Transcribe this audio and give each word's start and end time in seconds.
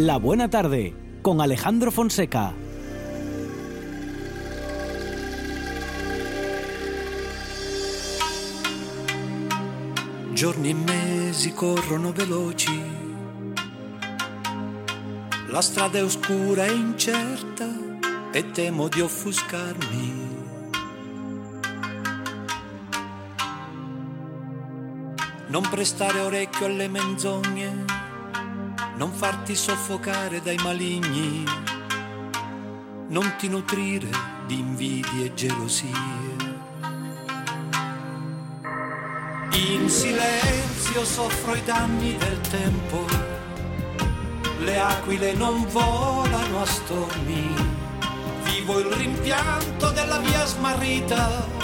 La 0.00 0.20
Buena 0.20 0.46
Tarde 0.46 1.18
con 1.20 1.40
Alejandro 1.40 1.90
Fonseca. 1.90 2.54
Giorni 10.32 10.70
e 10.70 10.74
mesi 10.74 11.52
corrono 11.52 12.12
veloci, 12.12 12.80
la 15.48 15.60
strada 15.60 15.98
è 15.98 16.04
oscura 16.04 16.64
e 16.64 16.72
incerta 16.74 17.68
e 18.30 18.50
temo 18.52 18.86
di 18.86 19.00
offuscarmi. 19.00 20.26
Non 25.48 25.68
prestare 25.68 26.20
orecchio 26.20 26.66
alle 26.66 26.86
menzogne, 26.86 27.97
non 28.98 29.12
farti 29.12 29.54
soffocare 29.54 30.42
dai 30.42 30.56
maligni, 30.56 31.44
non 33.10 33.34
ti 33.38 33.48
nutrire 33.48 34.08
di 34.46 34.58
invidie 34.58 35.26
e 35.26 35.34
gelosie. 35.34 35.86
In 39.52 39.88
silenzio 39.88 41.04
soffro 41.04 41.54
i 41.54 41.62
danni 41.62 42.16
del 42.16 42.40
tempo, 42.40 43.06
le 44.58 44.80
aquile 44.80 45.32
non 45.34 45.64
volano 45.68 46.60
a 46.60 46.66
stormi, 46.66 47.54
vivo 48.42 48.80
il 48.80 48.86
rimpianto 48.86 49.90
della 49.90 50.18
via 50.18 50.44
smarrita 50.44 51.57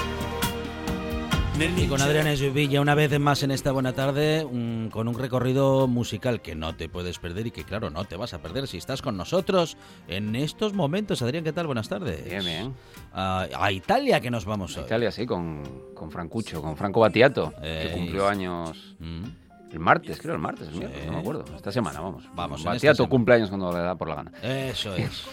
Y 1.57 1.87
con 1.87 2.01
Adrián 2.03 2.27
Villa 2.53 2.81
una 2.81 2.97
vez 2.97 3.19
más 3.21 3.45
en 3.45 3.53
esta 3.53 3.71
buena 3.71 3.93
tarde, 3.93 4.45
con 4.91 5.07
un 5.09 5.19
recorrido 5.19 5.87
musical 5.87 6.43
que 6.43 6.57
no 6.57 6.75
te 6.75 6.89
puedes 6.89 7.21
perder 7.21 7.47
y 7.47 7.51
que 7.53 7.62
claro, 7.62 7.91
no 7.91 8.05
te 8.05 8.17
vas 8.17 8.34
a 8.34 8.42
perder 8.42 8.67
si 8.67 8.77
estás 8.77 9.03
con 9.03 9.17
nosotros 9.17 9.77
en 10.09 10.34
estos 10.34 10.75
momentos. 10.75 11.23
Adrián, 11.23 11.45
¿qué 11.45 11.53
tal? 11.53 11.67
Buenas 11.67 11.89
tardes. 11.89 12.25
Bien, 12.25 12.45
bien. 12.45 12.75
a 13.12 13.70
Italia 13.70 14.20
que 14.20 14.31
nos 14.31 14.45
vamos 14.45 14.77
a 14.77 14.81
Italia, 14.81 15.12
sí, 15.12 15.27
con, 15.27 15.93
con 15.95 16.11
Francuccio, 16.11 16.61
con 16.61 16.77
Franco 16.77 17.01
Battiato, 17.01 17.55
que 17.62 17.91
cumplió 17.95 18.28
años... 18.28 18.97
Mm. 18.98 19.25
El 19.73 19.81
martes, 19.81 20.21
creo, 20.21 20.34
el 20.34 20.41
martes, 20.41 20.69
el 20.69 20.77
miércoles, 20.77 21.06
no 21.06 21.12
me 21.15 21.19
acuerdo. 21.19 21.45
Esta 21.56 21.73
semana, 21.73 22.00
vamos. 22.00 22.23
Vamos. 22.33 22.62
Battiato 22.62 23.09
cumple 23.09 23.34
años 23.34 23.48
cuando 23.48 23.73
le 23.73 23.81
da 23.81 23.97
por 23.97 24.09
la 24.09 24.15
gana. 24.15 24.33
Eso 24.41 24.95
es. 24.95 25.27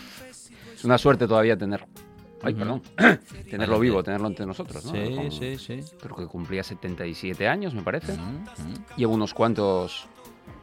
es 0.74 0.84
una 0.84 0.98
suerte 0.98 1.28
todavía 1.28 1.56
tener 1.56 1.86
Ay, 2.44 2.54
perdón. 2.54 2.82
Tenerlo 3.50 3.80
vivo, 3.80 4.04
tenerlo 4.04 4.28
entre 4.28 4.46
nosotros, 4.46 4.86
¿no? 4.86 4.92
Sí, 4.92 5.32
sí, 5.32 5.58
sí. 5.58 5.80
Creo 6.00 6.16
que 6.16 6.26
cumplía 6.28 6.64
77 6.64 7.48
años, 7.48 7.74
me 7.74 7.84
parece. 7.84 8.16
Llevo 8.98 9.14
unos 9.14 9.34
cuantos, 9.34 10.08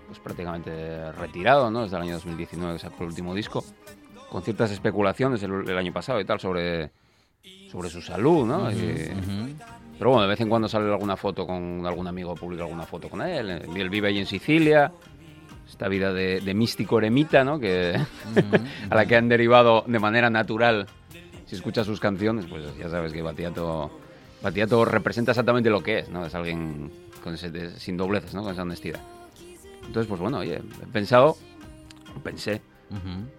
pues 0.06 0.18
prácticamente 0.18 1.12
retirado, 1.12 1.70
¿no? 1.70 1.82
Desde 1.82 1.96
el 1.96 2.02
año 2.02 2.14
2019 2.14 2.74
que 2.74 2.78
sacó 2.80 3.04
el 3.04 3.10
último 3.10 3.34
disco. 3.34 3.64
Con 4.30 4.42
ciertas 4.42 4.70
especulaciones 4.70 5.42
el, 5.42 5.78
año 5.78 5.92
pasado 5.92 6.20
y 6.20 6.24
tal 6.24 6.38
sobre, 6.38 6.90
sobre 7.70 7.88
su 7.88 8.02
salud, 8.02 8.46
¿no? 8.46 8.68
Pero 9.98 10.10
bueno, 10.10 10.22
de 10.22 10.28
vez 10.28 10.40
en 10.40 10.48
cuando 10.48 10.68
sale 10.68 10.90
alguna 10.90 11.16
foto 11.16 11.46
con 11.46 11.84
algún 11.86 12.06
amigo, 12.06 12.34
publica 12.34 12.62
alguna 12.62 12.84
foto 12.84 13.08
con 13.08 13.22
él. 13.22 13.50
Él 13.50 13.90
vive 13.90 14.08
ahí 14.08 14.18
en 14.18 14.26
Sicilia 14.26 14.92
esta 15.68 15.88
vida 15.88 16.12
de, 16.12 16.54
místico 16.54 16.98
eremita, 16.98 17.44
¿no? 17.44 17.60
Que, 17.60 17.94
a 18.90 18.94
la 18.94 19.06
que 19.06 19.16
han 19.16 19.28
derivado 19.28 19.84
de 19.86 19.98
manera 19.98 20.30
natural 20.30 20.86
si 21.48 21.56
escuchas 21.56 21.86
sus 21.86 21.98
canciones, 21.98 22.46
pues 22.46 22.76
ya 22.76 22.90
sabes 22.90 23.12
que 23.12 23.22
Batiato, 23.22 23.90
Batiato 24.42 24.84
representa 24.84 25.32
exactamente 25.32 25.70
lo 25.70 25.82
que 25.82 26.00
es, 26.00 26.10
¿no? 26.10 26.26
Es 26.26 26.34
alguien 26.34 26.92
con 27.24 27.36
sin 27.38 27.96
dobleces, 27.96 28.34
¿no? 28.34 28.42
Con 28.42 28.52
esa 28.52 28.62
honestidad. 28.62 29.00
Entonces, 29.86 30.06
pues 30.06 30.20
bueno, 30.20 30.38
oye, 30.38 30.56
he 30.56 30.86
pensado, 30.92 31.38
pensé, 32.22 32.60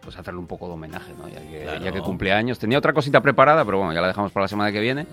pues 0.02 0.18
hacerle 0.18 0.40
un 0.40 0.48
poco 0.48 0.68
de 0.68 0.74
homenaje, 0.74 1.14
¿no? 1.18 1.30
Ya 1.30 1.42
que, 1.42 1.80
ya 1.84 1.92
que 1.92 2.02
cumpleaños. 2.02 2.58
Tenía 2.58 2.80
otra 2.80 2.94
cosita 2.94 3.22
preparada, 3.22 3.64
pero 3.64 3.78
bueno, 3.78 3.94
ya 3.94 4.02
la 4.02 4.08
dejamos 4.08 4.32
para 4.32 4.46
la 4.46 4.48
semana 4.48 4.72
que 4.72 4.80
viene. 4.80 5.06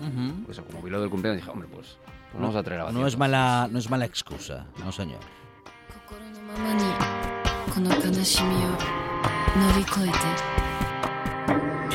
Pues 0.45 0.59
como 0.59 0.81
vi 0.81 0.89
lo 0.89 0.99
del 0.99 1.11
cumpleaños, 1.11 1.43
dije, 1.43 1.51
hombre, 1.51 1.69
pues, 1.71 1.97
pues 2.31 2.41
vamos 2.41 2.55
a 2.55 2.63
traer 2.63 2.81
a 2.81 2.85
Batiato. 2.85 3.01
No 3.01 3.07
es 3.07 3.15
mala, 3.15 3.67
no 3.71 3.77
es 3.77 3.87
mala 3.91 4.05
excusa, 4.05 4.65
no 4.83 4.91
señor. 4.91 5.19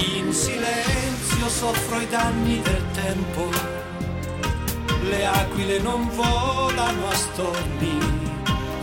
In 0.05 0.33
silenzio 0.33 1.49
soffro 1.49 2.01
i 2.01 2.09
danni 2.09 2.61
del 2.61 2.83
tempo, 2.91 3.49
le 5.05 5.27
aquile 5.27 5.79
non 5.79 6.09
volano 6.09 7.09
a 7.09 7.15
stormi, 7.15 7.99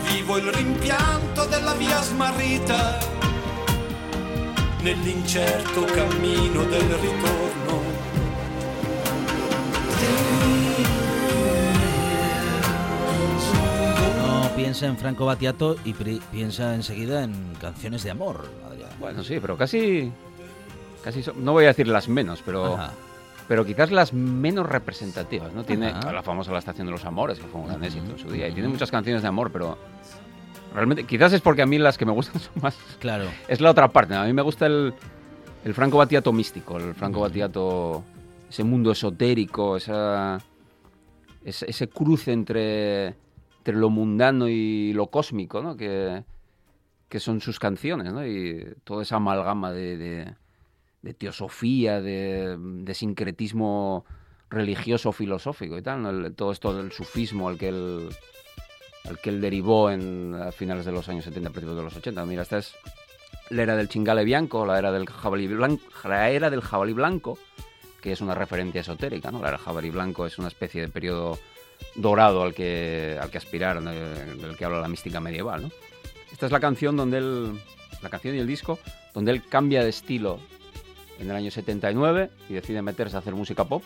vivo 0.10 0.38
il 0.38 0.50
rimpianto 0.50 1.46
della 1.46 1.74
via 1.74 2.02
smarrita, 2.02 3.00
nell'incerto 4.82 5.84
cammino 5.84 6.64
del 6.64 6.90
ritorno. 6.90 7.82
No 14.22 14.52
piensa 14.56 14.86
en 14.86 14.98
Franco 14.98 15.26
Battiato 15.26 15.76
y 15.84 15.94
piensa 16.32 16.74
enseguida 16.74 17.24
en 17.24 17.56
canciones 17.60 18.04
de 18.04 18.12
amor, 18.12 18.50
Adrián. 18.66 18.92
Bueno, 19.00 19.22
sí, 19.22 19.40
pero 19.42 19.58
casi 19.58 20.12
casi 21.04 21.24
no 21.36 21.54
voy 21.54 21.66
a 21.66 21.68
decir 21.68 21.88
las 21.88 22.08
menos, 22.08 22.42
pero 22.46 22.78
pero 23.48 23.66
quizás 23.66 23.92
las 23.92 24.14
menos 24.14 24.70
representativas, 24.70 25.54
¿no? 25.54 25.64
Tiene 25.64 25.92
la 25.92 26.22
famosa 26.22 26.52
La 26.52 26.60
Estación 26.60 26.86
de 26.86 26.92
los 26.92 27.04
Amores, 27.04 27.40
que 27.40 27.48
fue 27.48 27.60
un 27.60 27.68
gran 27.68 27.84
éxito 27.84 28.12
en 28.12 28.20
su 28.20 28.32
día, 28.32 28.48
y 28.48 28.52
tiene 28.54 28.70
muchas 28.70 28.92
canciones 28.92 29.24
de 29.24 29.28
amor, 29.28 29.52
pero 29.52 29.76
realmente 30.74 31.04
quizás 31.04 31.34
es 31.34 31.42
porque 31.42 31.62
a 31.62 31.66
mí 31.66 31.78
las 31.78 31.98
que 31.98 32.06
me 32.06 32.12
gustan 32.12 32.40
son 32.42 32.54
más 32.62 32.78
claro 33.00 33.26
es 33.48 33.62
la 33.62 33.72
otra 33.72 33.88
parte 33.90 34.16
a 34.16 34.24
mí 34.24 34.34
me 34.34 34.42
gusta 34.42 34.66
el, 34.66 34.94
el 35.64 35.74
Franco 35.74 35.98
Battiato 35.98 36.32
místico 36.32 36.78
el 36.78 36.94
Franco 36.94 37.22
Battiato 37.22 38.04
ese 38.50 38.64
mundo 38.64 38.92
esotérico 38.92 39.78
esa 39.78 40.40
ese, 41.44 41.90
cruce 41.90 42.32
entre 42.32 43.16
entre 43.60 43.76
lo 43.76 43.90
mundano 43.90 44.48
y 44.48 44.94
lo 44.94 45.08
cósmico 45.08 45.62
¿no? 45.62 45.76
que, 45.76 46.24
que 47.08 47.20
son 47.20 47.42
sus 47.42 47.60
canciones 47.60 48.14
¿no? 48.14 48.26
y 48.26 48.76
toda 48.84 49.04
esa 49.04 49.16
amalgama 49.16 49.72
de 49.72 49.98
de 49.98 50.34
teosofía, 51.18 52.02
de, 52.02 52.92
sincretismo 52.94 54.06
religioso 54.50 55.12
filosófico 55.12 55.78
y 55.78 55.82
tal, 55.82 56.34
todo 56.36 56.52
esto 56.52 56.74
del 56.74 56.92
sufismo 56.92 57.50
al 57.50 57.58
que 57.58 57.70
él, 57.70 58.10
al 59.06 59.20
que 59.20 59.30
él 59.30 59.42
derivó 59.42 59.92
en, 59.92 60.36
a 60.36 60.52
finales 60.52 60.86
de 60.86 60.92
los 60.92 61.08
años 61.08 61.26
70, 61.26 61.52
principios 61.52 61.78
de 61.78 61.84
los 61.84 61.96
80. 61.96 62.26
Mira, 62.26 62.42
esta 62.42 62.58
es 62.58 62.76
la 63.50 63.64
era 63.64 63.76
del 63.76 63.90
chingale 63.90 64.24
bianco, 64.24 64.66
la 64.66 64.78
era 64.78 64.92
del 64.92 65.08
jabalí 65.08 65.48
blanco, 65.48 65.84
la 66.04 66.30
era 66.30 66.50
del 66.50 66.62
jabalí 66.62 66.94
blanco, 66.94 67.38
que 68.02 68.12
es 68.12 68.22
una 68.22 68.36
referencia 68.36 68.82
esotérica, 68.82 69.32
¿no? 69.32 69.40
La 69.40 69.50
era 69.50 69.58
del 69.58 69.66
jabalí 69.66 69.90
blanco 69.90 70.26
es 70.26 70.38
una 70.38 70.48
especie 70.48 70.82
de 70.82 70.90
periodo 70.90 71.40
dorado 71.96 72.44
al 72.44 72.54
que, 72.54 73.18
al 73.22 73.30
que 73.30 73.38
aspirar, 73.38 73.82
del 73.82 74.58
que 74.58 74.66
habla 74.66 74.82
la 74.82 74.88
mística 74.88 75.20
medieval, 75.20 75.64
¿no? 75.64 75.72
Esta 76.32 76.46
es 76.46 76.52
la 76.52 76.60
canción 76.60 76.96
donde 76.96 77.18
él, 77.18 77.60
la 78.02 78.10
canción 78.10 78.36
y 78.36 78.40
el 78.40 78.48
disco, 78.48 78.80
donde 79.14 79.32
él 79.32 79.44
cambia 79.48 79.84
de 79.84 79.90
estilo 79.90 80.40
en 81.20 81.30
el 81.30 81.36
año 81.36 81.52
79 81.52 82.30
y 82.50 82.54
decide 82.54 82.82
meterse 82.82 83.16
a 83.16 83.20
hacer 83.20 83.36
música 83.36 83.66
pop, 83.66 83.84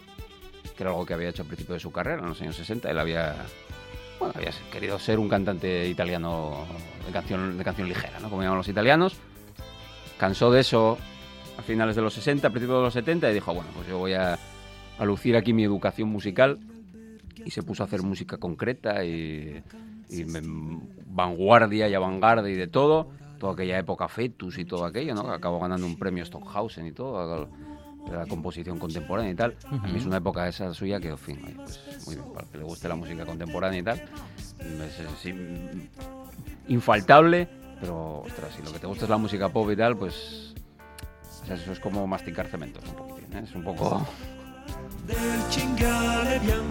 que 0.76 0.84
era 0.84 0.92
algo 0.92 1.06
que 1.06 1.14
había 1.14 1.30
hecho 1.30 1.42
al 1.42 1.48
principio 1.48 1.74
de 1.74 1.80
su 1.80 1.92
carrera, 1.92 2.22
en 2.22 2.30
los 2.30 2.42
años 2.42 2.56
60. 2.56 2.90
Él 2.90 3.00
había, 3.00 3.36
bueno, 4.20 4.34
había 4.36 4.52
querido 4.72 5.00
ser 5.00 5.20
un 5.20 5.30
cantante 5.30 5.88
italiano 5.88 6.66
de 7.06 7.12
canción, 7.12 7.58
de 7.58 7.64
canción 7.64 7.88
ligera, 7.88 8.20
¿no? 8.20 8.30
como 8.30 8.42
llaman 8.42 8.58
los 8.58 8.68
italianos. 8.68 9.18
Cansó 10.18 10.52
de 10.52 10.62
eso 10.62 10.98
a 11.58 11.62
finales 11.62 11.96
de 11.96 12.02
los 12.02 12.14
60, 12.14 12.48
a 12.48 12.52
principios 12.52 12.80
de 12.80 12.84
los 12.84 12.94
70 12.94 13.30
y 13.30 13.34
dijo, 13.34 13.54
bueno, 13.54 13.70
pues 13.76 13.88
yo 13.88 13.98
voy 13.98 14.14
a, 14.14 14.38
a 14.98 15.06
lucir 15.06 15.36
aquí 15.36 15.54
mi 15.54 15.64
educación 15.64 16.10
musical 16.10 16.60
y 17.44 17.52
se 17.52 17.64
puso 17.64 17.84
a 17.84 17.88
hacer 17.88 18.04
música 18.04 18.38
concreta 18.38 19.04
y, 19.04 19.62
y 20.10 20.26
vanguardia 21.06 21.88
y 21.88 21.94
avanguardia 21.94 22.52
y 22.52 22.56
de 22.56 22.68
todo 22.68 23.10
toda 23.44 23.56
aquella 23.56 23.78
época 23.78 24.08
Fetus 24.08 24.58
y 24.58 24.64
todo 24.64 24.86
aquello, 24.86 25.14
¿no? 25.14 25.30
Acabó 25.30 25.60
ganando 25.60 25.86
un 25.86 26.00
premio 26.00 26.24
Stockhausen 26.26 26.88
y 26.88 26.94
todo, 26.94 27.50
de 28.06 28.16
la 28.16 28.26
composición 28.26 28.80
contemporánea 28.80 29.32
y 29.32 29.36
tal. 29.36 29.58
A 29.70 29.86
mí 29.86 29.98
es 29.98 30.06
una 30.06 30.16
época 30.18 30.48
esa 30.48 30.74
suya 30.74 30.98
que, 31.02 31.10
en 31.10 31.18
fin, 31.18 31.42
pues, 31.58 32.06
muy 32.06 32.16
bien, 32.16 32.34
para 32.34 32.48
que 32.48 32.58
le 32.58 32.64
guste 32.64 32.88
la 32.88 32.96
música 32.96 33.26
contemporánea 33.26 33.80
y 33.82 33.84
tal, 33.84 34.02
es, 34.60 35.34
infaltable, 36.70 37.50
pero, 37.82 38.22
ostras, 38.22 38.54
si 38.56 38.64
lo 38.64 38.72
que 38.72 38.80
te 38.80 38.88
gusta 38.88 39.04
es 39.04 39.10
la 39.10 39.18
música 39.18 39.50
pop 39.50 39.70
y 39.70 39.76
tal, 39.76 39.98
pues 39.98 40.54
eso 41.50 41.74
es 41.74 41.80
como 41.82 42.08
masticar 42.08 42.48
cemento, 42.48 42.80
un 42.88 42.96
poquitín, 42.96 43.38
¿eh? 43.38 43.42
es 43.44 43.54
un 43.56 43.64
poco... 43.66 44.08
Del 45.06 46.63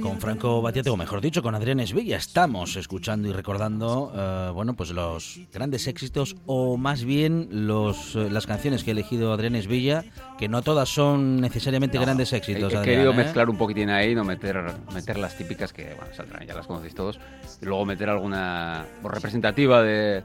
con 0.00 0.18
Franco 0.18 0.60
Battiato, 0.62 0.92
o 0.92 0.96
mejor 0.96 1.20
dicho, 1.20 1.42
con 1.42 1.54
Adrián 1.54 1.78
Esvilla, 1.78 2.16
estamos 2.16 2.74
escuchando 2.74 3.28
y 3.28 3.32
recordando, 3.32 4.12
eh, 4.14 4.50
bueno, 4.52 4.74
pues 4.74 4.90
los 4.90 5.38
grandes 5.52 5.86
éxitos 5.86 6.34
o 6.46 6.76
más 6.76 7.04
bien 7.04 7.48
los, 7.50 8.16
eh, 8.16 8.28
las 8.30 8.46
canciones 8.46 8.82
que 8.82 8.90
ha 8.90 8.92
elegido 8.92 9.32
Adrián 9.32 9.54
Esvilla, 9.54 10.04
que 10.38 10.48
no 10.48 10.62
todas 10.62 10.88
son 10.88 11.40
necesariamente 11.40 11.98
grandes 11.98 12.32
éxitos. 12.32 12.72
He, 12.72 12.78
he 12.78 12.82
querido 12.82 13.12
¿eh? 13.12 13.16
mezclar 13.16 13.48
un 13.48 13.56
poquitín 13.56 13.90
ahí, 13.90 14.14
no 14.14 14.24
meter, 14.24 14.60
meter 14.92 15.18
las 15.18 15.36
típicas 15.36 15.72
que, 15.72 15.94
bueno, 15.94 16.12
saldrán, 16.14 16.46
ya 16.46 16.54
las 16.54 16.66
conocéis 16.66 16.94
todos, 16.94 17.20
y 17.60 17.64
luego 17.66 17.84
meter 17.84 18.08
alguna 18.08 18.86
pues, 19.02 19.14
representativa 19.14 19.82
de, 19.82 20.24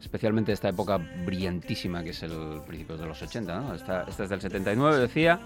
especialmente 0.00 0.52
esta 0.52 0.68
época 0.68 0.98
brillantísima 1.24 2.04
que 2.04 2.10
es 2.10 2.22
el 2.22 2.60
principio 2.66 2.96
de 2.96 3.06
los 3.06 3.20
80, 3.20 3.60
¿no? 3.60 3.74
Esta, 3.74 4.04
esta 4.08 4.24
es 4.24 4.30
del 4.30 4.40
79, 4.40 4.98
decía 4.98 5.40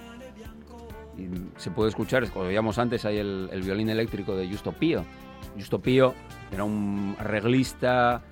se 1.56 1.70
puede 1.70 1.90
escuchar, 1.90 2.28
como 2.30 2.46
veíamos 2.46 2.78
antes, 2.78 3.04
hay 3.04 3.18
el, 3.18 3.62
violín 3.64 3.88
eléctrico 3.88 4.36
de 4.36 4.48
Justo 4.48 4.72
Pío. 4.72 5.04
Justo 5.56 5.80
Pío 5.80 6.14
era 6.52 6.64
un 6.64 7.16
arreglista, 7.18 8.22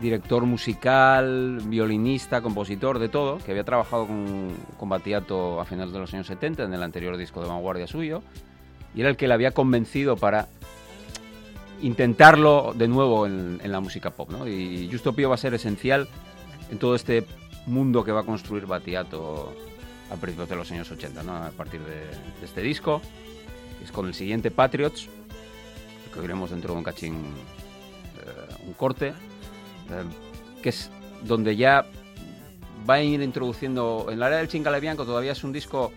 director 0.00 0.44
musical, 0.46 1.60
violinista, 1.66 2.40
compositor, 2.40 2.98
de 2.98 3.08
todo, 3.08 3.38
que 3.38 3.50
había 3.50 3.64
trabajado 3.64 4.06
con, 4.06 4.48
con 4.78 4.88
Battiato 4.88 5.60
a 5.60 5.64
finales 5.64 5.92
de 5.92 5.98
los 5.98 6.12
años 6.14 6.26
70 6.26 6.64
en 6.64 6.74
el 6.74 6.82
anterior 6.82 7.16
disco 7.16 7.42
de 7.42 7.48
vanguardia 7.48 7.86
suyo, 7.86 8.22
y 8.94 9.00
era 9.00 9.10
el 9.10 9.16
que 9.16 9.28
le 9.28 9.34
había 9.34 9.52
convencido 9.52 10.16
para 10.16 10.48
intentarlo 11.82 12.72
de 12.74 12.88
nuevo 12.88 13.26
en, 13.26 13.60
la 13.64 13.80
música 13.80 14.10
pop. 14.10 14.30
¿no? 14.30 14.46
Y 14.46 14.88
Justo 14.90 15.14
Pío 15.14 15.28
va 15.28 15.34
a 15.34 15.38
ser 15.38 15.54
esencial 15.54 16.08
en 16.70 16.78
todo 16.78 16.94
este 16.94 17.26
mundo 17.66 18.04
que 18.04 18.12
va 18.12 18.20
a 18.20 18.24
construir 18.24 18.66
Battiato 18.66 19.54
a 20.10 20.16
principios 20.16 20.48
de 20.48 20.56
los 20.56 20.70
años 20.70 20.90
80, 20.90 21.22
¿no? 21.22 21.36
a 21.36 21.50
partir 21.50 21.80
de, 21.80 22.04
este 22.44 22.60
disco. 22.62 23.00
Es 23.82 23.92
con 23.92 24.06
el 24.06 24.14
siguiente 24.14 24.50
Patriots, 24.50 25.08
que 26.12 26.20
oiremos 26.20 26.50
dentro 26.50 26.74
de 26.74 26.78
un 26.78 26.84
cachín, 26.84 27.14
eh, 27.14 28.54
un 28.66 28.74
corte, 28.74 29.08
eh, 29.08 29.12
que 30.62 30.68
es 30.68 30.90
donde 31.22 31.56
ya 31.56 31.86
va 32.88 32.94
a 32.94 33.02
ir 33.02 33.22
introduciendo. 33.22 34.08
En 34.10 34.18
la 34.18 34.26
área 34.26 34.38
del 34.38 34.48
Chingalebianco 34.48 35.04
todavía 35.04 35.32
es 35.32 35.44
un 35.44 35.52
disco 35.52 35.92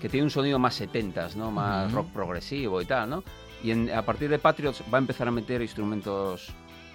que 0.00 0.08
tiene 0.08 0.24
un 0.24 0.30
sonido 0.30 0.58
más 0.58 0.80
70s, 0.80 1.36
¿no? 1.36 1.50
más 1.50 1.90
rock 1.92 2.08
progresivo 2.10 2.82
y 2.82 2.84
tal. 2.84 3.08
¿no? 3.08 3.24
Y 3.62 3.90
a 3.90 4.02
partir 4.04 4.28
de 4.28 4.38
Patriots 4.38 4.82
va 4.92 4.98
a 4.98 5.00
empezar 5.00 5.28
a 5.28 5.30
meter 5.30 5.62
instrumentos 5.62 6.48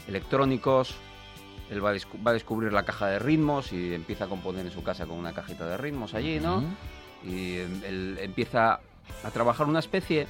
electrónicos, 0.08 0.96
él 1.72 1.84
va 1.84 1.90
a, 1.90 2.34
descubrir 2.34 2.74
la 2.74 2.84
caja 2.84 3.08
de 3.08 3.20
ritmos 3.20 3.72
y 3.72 3.94
empieza 3.94 4.26
a 4.26 4.28
componer 4.28 4.66
en 4.66 4.72
su 4.72 4.84
casa 4.84 5.06
con 5.06 5.18
una 5.18 5.32
cajita 5.32 5.66
de 5.66 5.78
ritmos 5.78 6.14
allí, 6.14 6.40
¿no? 6.40 6.64
Y 7.26 7.56
él 7.56 8.18
empieza 8.22 8.82
a 9.24 9.32
trabajar 9.32 9.68
una 9.68 9.80
especie 9.80 10.28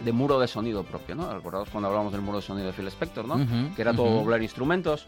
de 0.00 0.12
muro 0.12 0.40
de 0.40 0.48
sonido 0.48 0.82
propio, 0.82 1.14
¿no? 1.14 1.32
Recordados 1.32 1.68
cuando 1.70 1.88
hablamos 1.88 2.12
del 2.12 2.22
muro 2.22 2.38
de 2.38 2.42
sonido 2.42 2.66
de 2.66 2.72
Phil 2.72 2.88
Spector, 2.88 3.26
¿no? 3.26 3.38
que 3.74 3.82
era 3.82 3.94
todo 3.94 4.10
doblar 4.10 4.42
instrumentos. 4.42 5.06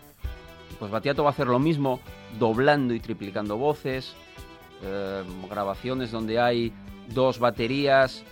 Pues 0.79 0.91
Batiato 0.91 1.25
va 1.25 1.31
a 1.31 1.33
hacer 1.33 1.49
lo 1.49 1.59
mismo, 1.59 2.01
doblando 2.39 2.95
y 2.95 3.01
triplicando 3.01 3.57
voces, 3.57 4.15
eh, 4.83 5.25
grabaciones 5.51 6.13
donde 6.13 6.41
hay 6.41 6.73
dos 7.09 7.41
baterías, 7.41 8.23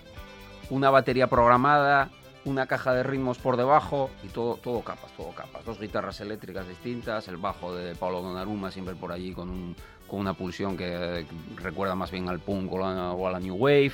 una 0.70 0.88
batería 0.88 1.26
programada, 1.26 2.10
una 2.44 2.66
caja 2.66 2.94
de 2.94 3.02
ritmos 3.02 3.38
por 3.38 3.56
debajo 3.56 4.10
y 4.24 4.28
todo, 4.28 4.56
todo 4.56 4.82
capas, 4.82 5.12
todo 5.16 5.30
capas. 5.32 5.64
Dos 5.64 5.80
guitarras 5.80 6.20
eléctricas 6.20 6.66
distintas, 6.68 7.28
el 7.28 7.36
bajo 7.36 7.74
de 7.74 7.94
Paulo 7.94 8.22
Donnarumma 8.22 8.70
siempre 8.70 8.94
por 8.94 9.12
allí 9.12 9.32
con, 9.32 9.74
con 10.06 10.20
una 10.20 10.34
pulsión 10.34 10.76
que 10.76 11.26
recuerda 11.56 11.94
más 11.94 12.10
bien 12.10 12.28
al 12.28 12.40
punk 12.40 12.72
o, 12.72 13.28
a 13.28 13.32
la 13.32 13.40
new 13.40 13.56
wave. 13.56 13.92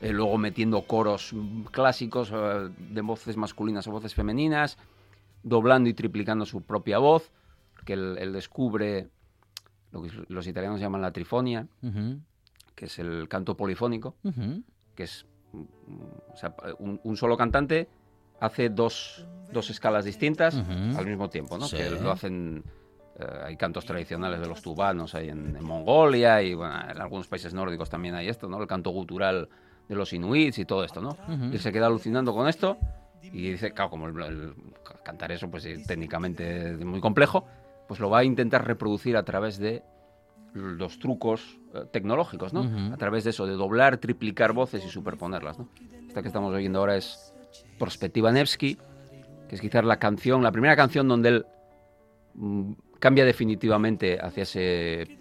Eh, 0.00 0.12
luego 0.12 0.38
metiendo 0.38 0.82
coros 0.82 1.34
clásicos 1.72 2.30
eh, 2.32 2.70
de 2.78 3.00
voces 3.00 3.36
masculinas 3.36 3.86
o 3.88 3.90
voces 3.90 4.14
femeninas, 4.14 4.78
doblando 5.42 5.88
y 5.88 5.94
triplicando 5.94 6.46
su 6.46 6.62
propia 6.62 6.98
voz, 6.98 7.32
que 7.84 7.94
él, 7.94 8.32
descubre 8.32 9.08
lo 9.90 10.02
que 10.02 10.10
los 10.28 10.46
italianos 10.46 10.80
llaman 10.80 11.02
la 11.02 11.10
trifonia, 11.10 11.66
que 12.74 12.84
es 12.84 12.98
el 13.00 13.28
canto 13.28 13.56
polifónico, 13.56 14.14
que 14.94 15.02
es 15.02 15.26
o 15.52 16.36
sea, 16.36 16.54
un, 16.78 17.16
solo 17.16 17.36
cantante 17.36 17.88
hace 18.40 18.68
dos, 18.68 19.26
dos 19.52 19.70
escalas 19.70 20.04
distintas 20.04 20.54
al 20.54 21.06
mismo 21.06 21.28
tiempo, 21.28 21.58
¿no? 21.58 21.68
Que 21.68 21.90
lo 21.90 22.10
hacen... 22.10 22.64
Eh, 23.18 23.24
hay 23.46 23.56
cantos 23.56 23.84
tradicionales 23.84 24.38
de 24.38 24.46
los 24.46 24.62
tubanos 24.62 25.14
ahí 25.16 25.28
en, 25.28 25.60
Mongolia 25.64 26.40
y 26.40 26.54
bueno, 26.54 26.74
en 26.88 27.00
algunos 27.00 27.26
países 27.26 27.52
nórdicos 27.52 27.90
también 27.90 28.14
hay 28.14 28.28
esto, 28.28 28.48
¿no? 28.48 28.60
El 28.60 28.68
canto 28.68 28.90
gutural 28.90 29.48
de 29.88 29.94
los 29.96 30.12
inuits 30.12 30.58
y 30.58 30.64
todo 30.64 30.84
esto, 30.84 31.00
¿no? 31.00 31.16
Y 31.52 31.58
se 31.58 31.72
queda 31.72 31.86
alucinando 31.86 32.32
con 32.32 32.46
esto 32.46 32.78
y 33.22 33.50
dice, 33.50 33.72
claro, 33.72 33.90
como 33.90 34.06
el, 34.06 34.54
cantar 35.02 35.32
eso 35.32 35.50
pues 35.50 35.66
técnicamente 35.86 36.72
es 36.72 36.84
muy 36.84 37.00
complejo, 37.00 37.44
pues 37.88 37.98
lo 37.98 38.10
va 38.10 38.18
a 38.18 38.24
intentar 38.24 38.66
reproducir 38.66 39.16
a 39.16 39.24
través 39.24 39.58
de 39.58 39.82
los 40.58 40.98
trucos 40.98 41.58
eh, 41.74 41.84
tecnológicos, 41.90 42.52
¿no? 42.52 42.92
A 42.92 42.96
través 42.96 43.24
de 43.24 43.30
eso, 43.30 43.46
de 43.46 43.54
doblar, 43.54 43.98
triplicar 43.98 44.52
voces 44.52 44.84
y 44.84 44.88
superponerlas, 44.88 45.58
¿no? 45.58 45.68
Esta 46.06 46.22
que 46.22 46.28
estamos 46.28 46.54
oyendo 46.54 46.78
ahora 46.78 46.96
es 46.96 47.32
Prospectiva 47.78 48.32
Nevsky, 48.32 48.76
que 49.48 49.54
es 49.54 49.60
quizás 49.60 49.84
la 49.84 49.98
canción, 49.98 50.42
la 50.42 50.52
primera 50.52 50.76
canción 50.76 51.08
donde 51.08 51.28
él 51.28 51.46
mm, 52.34 52.72
cambia 52.98 53.24
definitivamente 53.24 54.18
hacia 54.20 54.42
ese, 54.42 55.18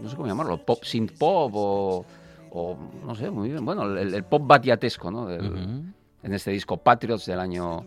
no 0.00 0.08
sé 0.08 0.16
cómo 0.16 0.28
llamarlo, 0.28 0.64
pop, 0.64 0.82
synth 0.84 1.18
pop 1.18 1.52
o, 1.54 2.06
no 3.04 3.14
sé, 3.14 3.30
muy 3.30 3.48
bien, 3.48 3.64
bueno, 3.64 3.84
el, 3.84 4.24
pop 4.24 4.42
batiatesco, 4.44 5.10
¿no? 5.10 5.30
En 5.30 6.34
este 6.34 6.50
disco 6.50 6.76
Patriots 6.76 7.26
del 7.26 7.40
año 7.40 7.84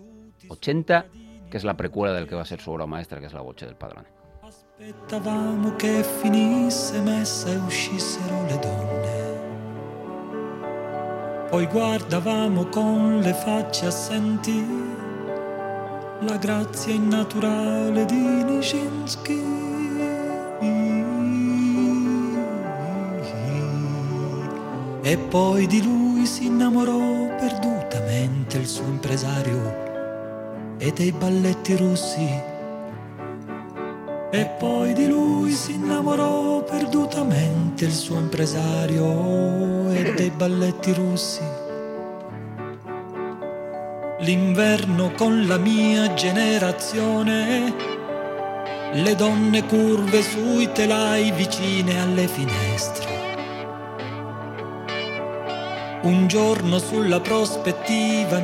80, 0.50 1.06
que 1.50 1.58
es 1.58 1.64
la 1.64 1.78
precuela 1.78 2.14
del 2.14 2.28
que 2.28 2.36
va 2.36 2.42
a 2.42 2.46
ser 2.46 2.60
su 2.60 2.72
obra 2.72 2.86
maestra, 2.86 3.20
que 3.20 3.28
es 3.28 3.34
La 3.34 3.42
Voce 3.42 3.66
del 3.66 3.76
Padrone. 3.76 4.08
Aspettavamo 4.78 5.78
che 5.78 6.04
finisse 6.04 7.00
messa 7.00 7.50
e 7.50 7.56
uscissero 7.56 8.46
le 8.46 8.60
donne. 8.60 9.40
Poi 11.50 11.66
guardavamo 11.68 12.66
con 12.66 13.20
le 13.22 13.34
facce 13.34 13.86
assenti 13.86 14.68
la 16.20 16.36
grazia 16.36 16.94
innaturale 16.94 18.04
di 18.04 18.44
Nijinsky. 18.44 19.44
E 25.04 25.18
poi 25.18 25.68
di 25.68 25.82
lui 25.84 26.26
si 26.26 26.48
innamorò 26.48 27.34
perdutamente 27.38 28.58
il 28.58 28.68
suo 28.68 28.84
impresario 28.88 30.76
e 30.78 30.92
dei 30.92 31.14
balletti 31.14 31.78
russi 31.78 32.54
e 34.32 34.46
poi 34.58 34.94
di 34.94 35.08
lui 35.08 35.52
si 35.52 35.74
innamorò 35.74 36.64
perdutamente 36.64 37.86
il 37.86 37.94
suo 37.94 38.18
impresario 38.18 39.90
e 39.92 40.14
dei 40.14 40.32
balletti 40.32 40.94
russi. 40.94 41.42
L'inverno 44.20 45.12
con 45.16 45.46
la 45.46 45.58
mia 45.58 46.14
generazione, 46.14 47.74
le 48.94 49.16
donne 49.16 49.66
curve 49.66 50.22
sui 50.22 50.72
telai 50.72 51.32
vicine 51.32 52.02
alle 52.02 52.28
finestre. 52.28 53.14
Un 56.02 56.28
giorno 56.28 56.80
sulla 56.80 57.20
prospettiva 57.20 58.40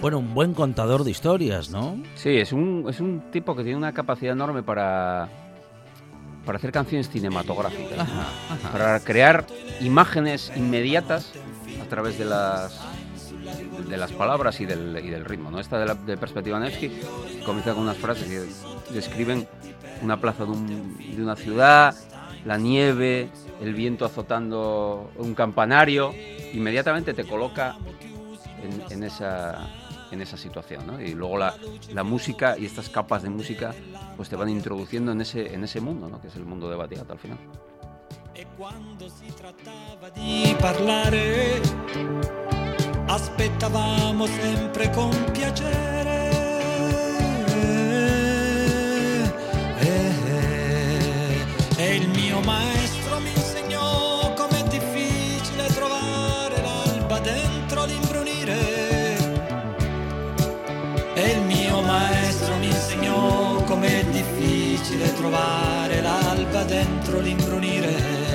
Bueno, 0.00 0.18
un 0.18 0.32
buen 0.32 0.54
contador 0.54 1.04
de 1.04 1.10
historias, 1.10 1.70
¿no? 1.70 2.02
Sí, 2.14 2.30
es 2.30 2.52
un, 2.52 2.86
es 2.88 2.98
un 2.98 3.30
tipo 3.30 3.54
que 3.54 3.62
tiene 3.62 3.76
una 3.76 3.92
capacidad 3.92 4.32
enorme 4.32 4.62
para, 4.62 5.28
para 6.46 6.56
hacer 6.56 6.72
canciones 6.72 7.10
cinematográficas, 7.10 8.08
para 8.72 9.00
crear 9.00 9.46
imágenes 9.80 10.50
inmediatas 10.56 11.32
a 11.82 11.84
través 11.88 12.18
de 12.18 12.24
las 12.24 12.80
de 13.88 13.96
las 13.96 14.12
palabras 14.12 14.60
y 14.60 14.66
del, 14.66 14.98
y 15.02 15.08
del 15.08 15.24
ritmo. 15.24 15.50
¿no? 15.50 15.60
Esta 15.60 15.78
de, 15.78 15.86
la, 15.86 15.94
de 15.94 16.16
perspectiva 16.16 16.58
Nevsky 16.58 16.90
comienza 17.44 17.74
con 17.74 17.82
unas 17.82 17.96
frases 17.96 18.28
que 18.28 18.92
describen 18.94 19.46
una 20.02 20.20
plaza 20.20 20.44
de, 20.44 21.16
de 21.16 21.22
una 21.22 21.36
ciudad, 21.36 21.94
la 22.44 22.56
nieve, 22.56 23.30
el 23.60 23.74
viento 23.74 24.04
azotando 24.04 25.10
un 25.16 25.34
campanario, 25.34 26.14
inmediatamente 26.52 27.14
te 27.14 27.24
coloca 27.24 27.76
en, 28.62 29.02
esa, 29.02 29.68
en 30.10 30.20
esa 30.20 30.36
situación. 30.36 30.86
¿no? 30.86 31.00
Y 31.00 31.14
luego 31.14 31.38
la, 31.38 31.54
la, 31.92 32.04
música 32.04 32.56
y 32.58 32.66
estas 32.66 32.88
capas 32.88 33.22
de 33.22 33.30
música 33.30 33.74
pues 34.16 34.28
te 34.28 34.36
van 34.36 34.48
introduciendo 34.48 35.12
en 35.12 35.20
ese, 35.20 35.54
en 35.54 35.64
ese 35.64 35.80
mundo, 35.80 36.08
¿no? 36.08 36.20
que 36.20 36.28
es 36.28 36.36
el 36.36 36.44
mundo 36.44 36.68
de 36.68 36.76
Battiato 36.76 37.12
al 37.12 37.18
final. 37.18 37.38
E 38.38 38.46
quando 38.56 39.08
si 39.08 39.34
trattava 39.34 40.10
di 40.10 40.54
parlare, 40.60 41.60
aspettavamo 43.06 44.26
sempre 44.26 44.90
con 44.90 45.10
piacere. 45.32 46.17
Difficile 63.80 65.12
trovare 65.14 66.00
l'alba 66.00 66.64
dentro 66.64 67.20
l'imbrunire. 67.20 68.26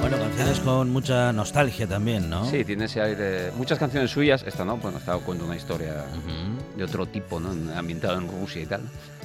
Bueno, 0.00 0.16
canciones 0.18 0.60
con 0.60 0.90
mucha 0.90 1.32
nostalgia 1.32 1.86
también, 1.86 2.30
¿no? 2.30 2.44
Sí, 2.46 2.64
tiene 2.64 2.86
ese 2.86 3.00
aire. 3.02 3.52
Muchas 3.56 3.78
canciones 3.78 4.10
suyas, 4.10 4.42
esta 4.46 4.64
no, 4.64 4.78
bueno, 4.78 4.98
estaba 4.98 5.20
cuenta 5.20 5.44
una 5.44 5.56
historia 5.56 6.04
Ujú. 6.10 6.78
de 6.78 6.84
otro 6.84 7.06
tipo, 7.06 7.38
¿no? 7.38 7.50
Ambientada 7.76 8.16
en 8.16 8.28
Rusia 8.28 8.62
y 8.62 8.66
tal. 8.66 8.80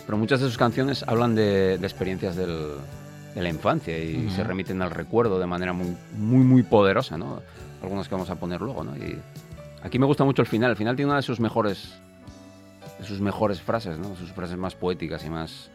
Pero 0.06 0.18
muchas 0.18 0.42
de 0.42 0.48
sus 0.48 0.58
canciones 0.58 1.04
hablan 1.08 1.34
de, 1.34 1.78
de 1.78 1.88
experiencias 1.88 2.36
del- 2.36 2.74
de 3.36 3.42
la 3.42 3.50
infancia 3.50 3.98
y 3.98 4.30
se 4.30 4.44
remiten 4.44 4.82
al 4.82 4.92
recuerdo 4.92 5.40
de 5.40 5.46
manera 5.46 5.74
muy, 5.74 5.96
muy, 6.18 6.44
muy 6.44 6.64
poderosa, 6.64 7.18
¿no? 7.18 7.42
Algunas 7.84 8.08
que 8.08 8.16
vamos 8.16 8.30
a 8.30 8.36
poner 8.36 8.62
luego, 8.62 8.84
¿no? 8.84 8.96
Y 8.96 9.20
aquí 9.84 10.00
me 10.00 10.06
gusta 10.06 10.24
mucho 10.24 10.42
el 10.42 10.48
final. 10.48 10.72
El 10.72 10.78
final 10.78 10.96
tiene 10.96 11.12
una 11.12 11.18
de 11.18 11.22
sus 11.22 11.42
mejores, 11.42 12.00
de 12.98 13.06
sus 13.06 13.20
mejores 13.20 13.62
frases, 13.62 14.00
¿no? 14.00 14.16
Sus 14.16 14.32
frases 14.32 14.58
más 14.58 14.76
poéticas 14.76 15.26
y 15.26 15.30
más, 15.30 15.70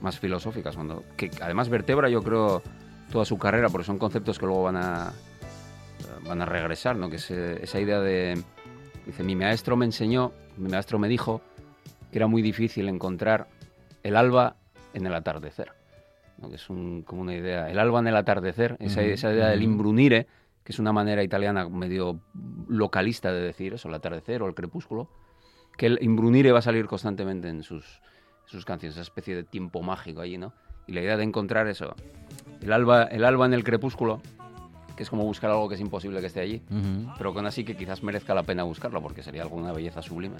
más 0.00 0.18
filosóficas, 0.18 0.74
cuando, 0.74 1.04
que 1.16 1.30
además 1.42 1.68
vertebra, 1.68 2.08
yo 2.08 2.22
creo, 2.22 2.62
toda 3.10 3.26
su 3.26 3.38
carrera, 3.38 3.68
porque 3.68 3.84
son 3.84 3.98
conceptos 3.98 4.38
que 4.38 4.46
luego 4.46 4.62
van 4.62 4.76
a, 4.76 5.12
van 6.26 6.40
a 6.40 6.46
regresar, 6.46 6.96
¿no? 6.96 7.10
Que 7.10 7.16
es 7.16 7.30
eh, 7.30 7.60
esa 7.62 7.78
idea 7.78 8.00
de, 8.00 8.42
dice, 9.06 9.22
mi 9.22 9.36
maestro 9.36 9.76
me 9.76 9.84
enseñó, 9.84 10.32
mi 10.56 10.70
maestro 10.70 10.98
me 10.98 11.08
dijo 11.08 11.42
que 12.10 12.18
era 12.18 12.26
muy 12.26 12.40
difícil 12.40 12.88
encontrar 12.88 13.48
el 14.02 14.16
alba 14.16 14.56
en 14.94 15.06
el 15.06 15.14
atardecer, 15.14 15.72
¿no? 16.42 16.48
Que 16.50 16.56
es 16.56 16.68
un- 16.68 17.02
como 17.02 17.22
una 17.22 17.34
idea, 17.34 17.70
el 17.70 17.78
alba 17.78 18.00
en 18.00 18.08
el 18.08 18.16
atardecer, 18.16 18.76
esa, 18.80 19.02
esa 19.02 19.32
idea 19.32 19.48
del 19.48 19.62
imbrunire, 19.62 20.26
que 20.64 20.72
es 20.72 20.78
una 20.78 20.92
manera 20.92 21.22
italiana 21.22 21.68
medio 21.68 22.20
localista 22.68 23.32
de 23.32 23.40
decir 23.40 23.74
eso, 23.74 23.88
el 23.88 23.94
atardecer 23.94 24.42
o 24.42 24.46
el 24.48 24.54
crepúsculo, 24.54 25.08
que 25.76 25.86
el 25.86 25.98
imbrunire 26.02 26.52
va 26.52 26.58
a 26.58 26.62
salir 26.62 26.86
constantemente 26.86 27.48
en 27.48 27.62
sus, 27.62 28.00
sus 28.46 28.64
canciones, 28.64 28.96
esa 28.96 29.02
especie 29.02 29.34
de 29.34 29.44
tiempo 29.44 29.82
mágico 29.82 30.20
allí, 30.20 30.36
¿no? 30.36 30.52
Y 30.86 30.92
la 30.92 31.00
idea 31.00 31.16
de 31.16 31.22
encontrar 31.24 31.68
eso, 31.68 31.94
el 32.60 32.72
alba, 32.72 33.04
el 33.04 33.24
alba 33.24 33.46
en 33.46 33.54
el 33.54 33.64
crepúsculo, 33.64 34.20
que 34.96 35.04
es 35.04 35.10
como 35.10 35.24
buscar 35.24 35.50
algo 35.50 35.68
que 35.68 35.76
es 35.76 35.80
imposible 35.80 36.20
que 36.20 36.26
esté 36.26 36.40
allí, 36.40 36.62
Ujú. 36.70 37.12
pero 37.16 37.32
con 37.32 37.46
así 37.46 37.64
que 37.64 37.74
quizás 37.76 38.02
merezca 38.02 38.34
la 38.34 38.42
pena 38.42 38.62
buscarlo 38.64 39.00
porque 39.00 39.22
sería 39.22 39.42
alguna 39.42 39.72
belleza 39.72 40.02
sublime. 40.02 40.36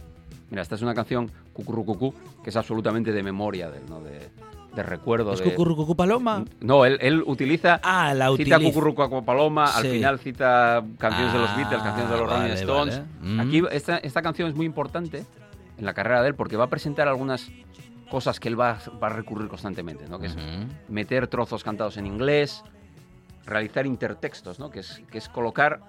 Mira, 0.51 0.61
esta 0.63 0.75
es 0.75 0.83
una 0.83 0.95
canción, 0.95 1.31
Cucurrucucú, 1.55 2.13
que 2.45 2.51
es 2.51 2.57
absolutamente 2.57 3.13
de 3.13 3.23
memoria 3.23 3.71
de 3.71 3.79
él, 3.79 3.85
¿no? 3.89 4.01
De, 4.03 4.29
de 4.75 4.83
recuerdo. 4.83 5.33
¿Es 5.33 5.41
de... 5.41 5.51
Cucurrucucú 5.51 5.95
Paloma? 5.95 6.45
No, 6.61 6.85
él, 6.85 6.99
él 7.01 7.23
utiliza... 7.27 7.81
Ah, 7.83 8.15
la 8.15 8.27
Cita 8.27 8.33
utiliza. 8.33 8.59
Cucurrucuacu 8.61 9.25
Paloma, 9.25 9.65
al 9.67 9.85
final 9.85 10.19
cita 10.19 10.83
canciones 10.99 11.33
de 11.33 11.39
los 11.39 11.51
Ah, 11.51 11.57
Beatles, 11.57 11.83
canciones 11.83 12.11
de 12.11 12.17
los 12.19 12.27
Rolling 12.27 12.43
vale, 12.43 12.55
Stones. 12.55 12.99
vale. 13.21 13.35
Mm. 13.35 13.41
Aquí 13.41 13.63
esta, 13.73 13.99
esta 13.99 14.23
canción 14.23 14.49
es 14.49 14.55
muy 14.55 14.65
importante 14.67 15.25
en 15.79 15.85
la 15.85 15.93
carrera 15.95 16.23
de 16.23 16.29
él 16.29 16.35
porque 16.35 16.57
va 16.57 16.65
a 16.65 16.71
presentar 16.71 17.07
algunas 17.09 17.51
cosas 18.11 18.41
que 18.41 18.49
él 18.49 18.59
va, 18.61 18.79
va 19.03 19.07
a 19.09 19.11
recurrir 19.11 19.49
constantemente, 19.49 20.07
¿no? 20.09 20.19
Que 20.19 20.27
es 20.27 20.35
Ujú. 20.37 20.43
meter 20.89 21.27
trozos 21.29 21.65
cantados 21.65 21.97
en 21.97 22.07
inglés, 22.07 22.63
realizar 23.47 23.87
intertextos, 23.87 24.59
¿no? 24.59 24.71
que, 24.71 24.81
es, 24.81 25.03
que 25.11 25.19
es 25.19 25.29
colocar 25.29 25.81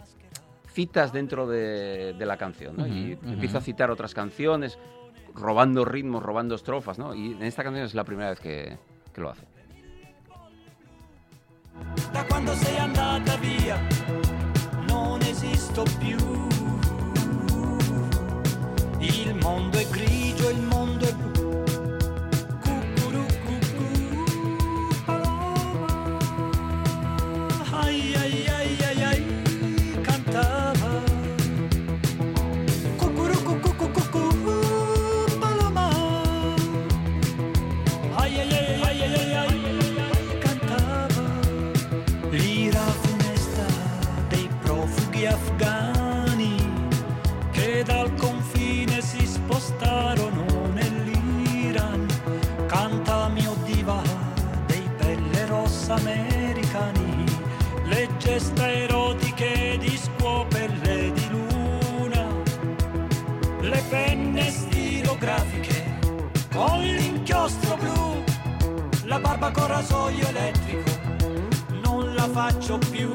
citas 0.73 1.13
dentro 1.13 1.47
de, 1.47 2.13
de 2.17 2.25
la 2.25 2.37
canción. 2.37 2.75
¿no? 2.77 2.87
y 2.87 3.13
ujú. 3.13 3.29
empieza 3.29 3.59
a 3.59 3.61
citar 3.61 3.91
otras 3.91 4.13
canciones, 4.13 4.79
robando 5.33 5.85
ritmos, 5.85 6.23
robando 6.23 6.55
estrofas. 6.55 6.97
¿no? 6.97 7.13
Y 7.13 7.33
en 7.33 7.43
esta 7.43 7.63
canción 7.63 7.85
es 7.85 7.93
la 7.93 8.03
primera 8.03 8.29
vez 8.29 8.39
que, 8.39 8.77
que 9.13 9.21
lo 9.21 9.29
hace. 9.29 9.45
Via. 13.41 13.77
Il 18.99 19.35
mondo 19.35 19.77
è 19.77 19.85
grigio, 19.89 20.22
rasoio 69.73 70.27
elettrico 70.27 70.91
non 71.81 72.13
la 72.13 72.27
faccio 72.29 72.77
più. 72.91 73.09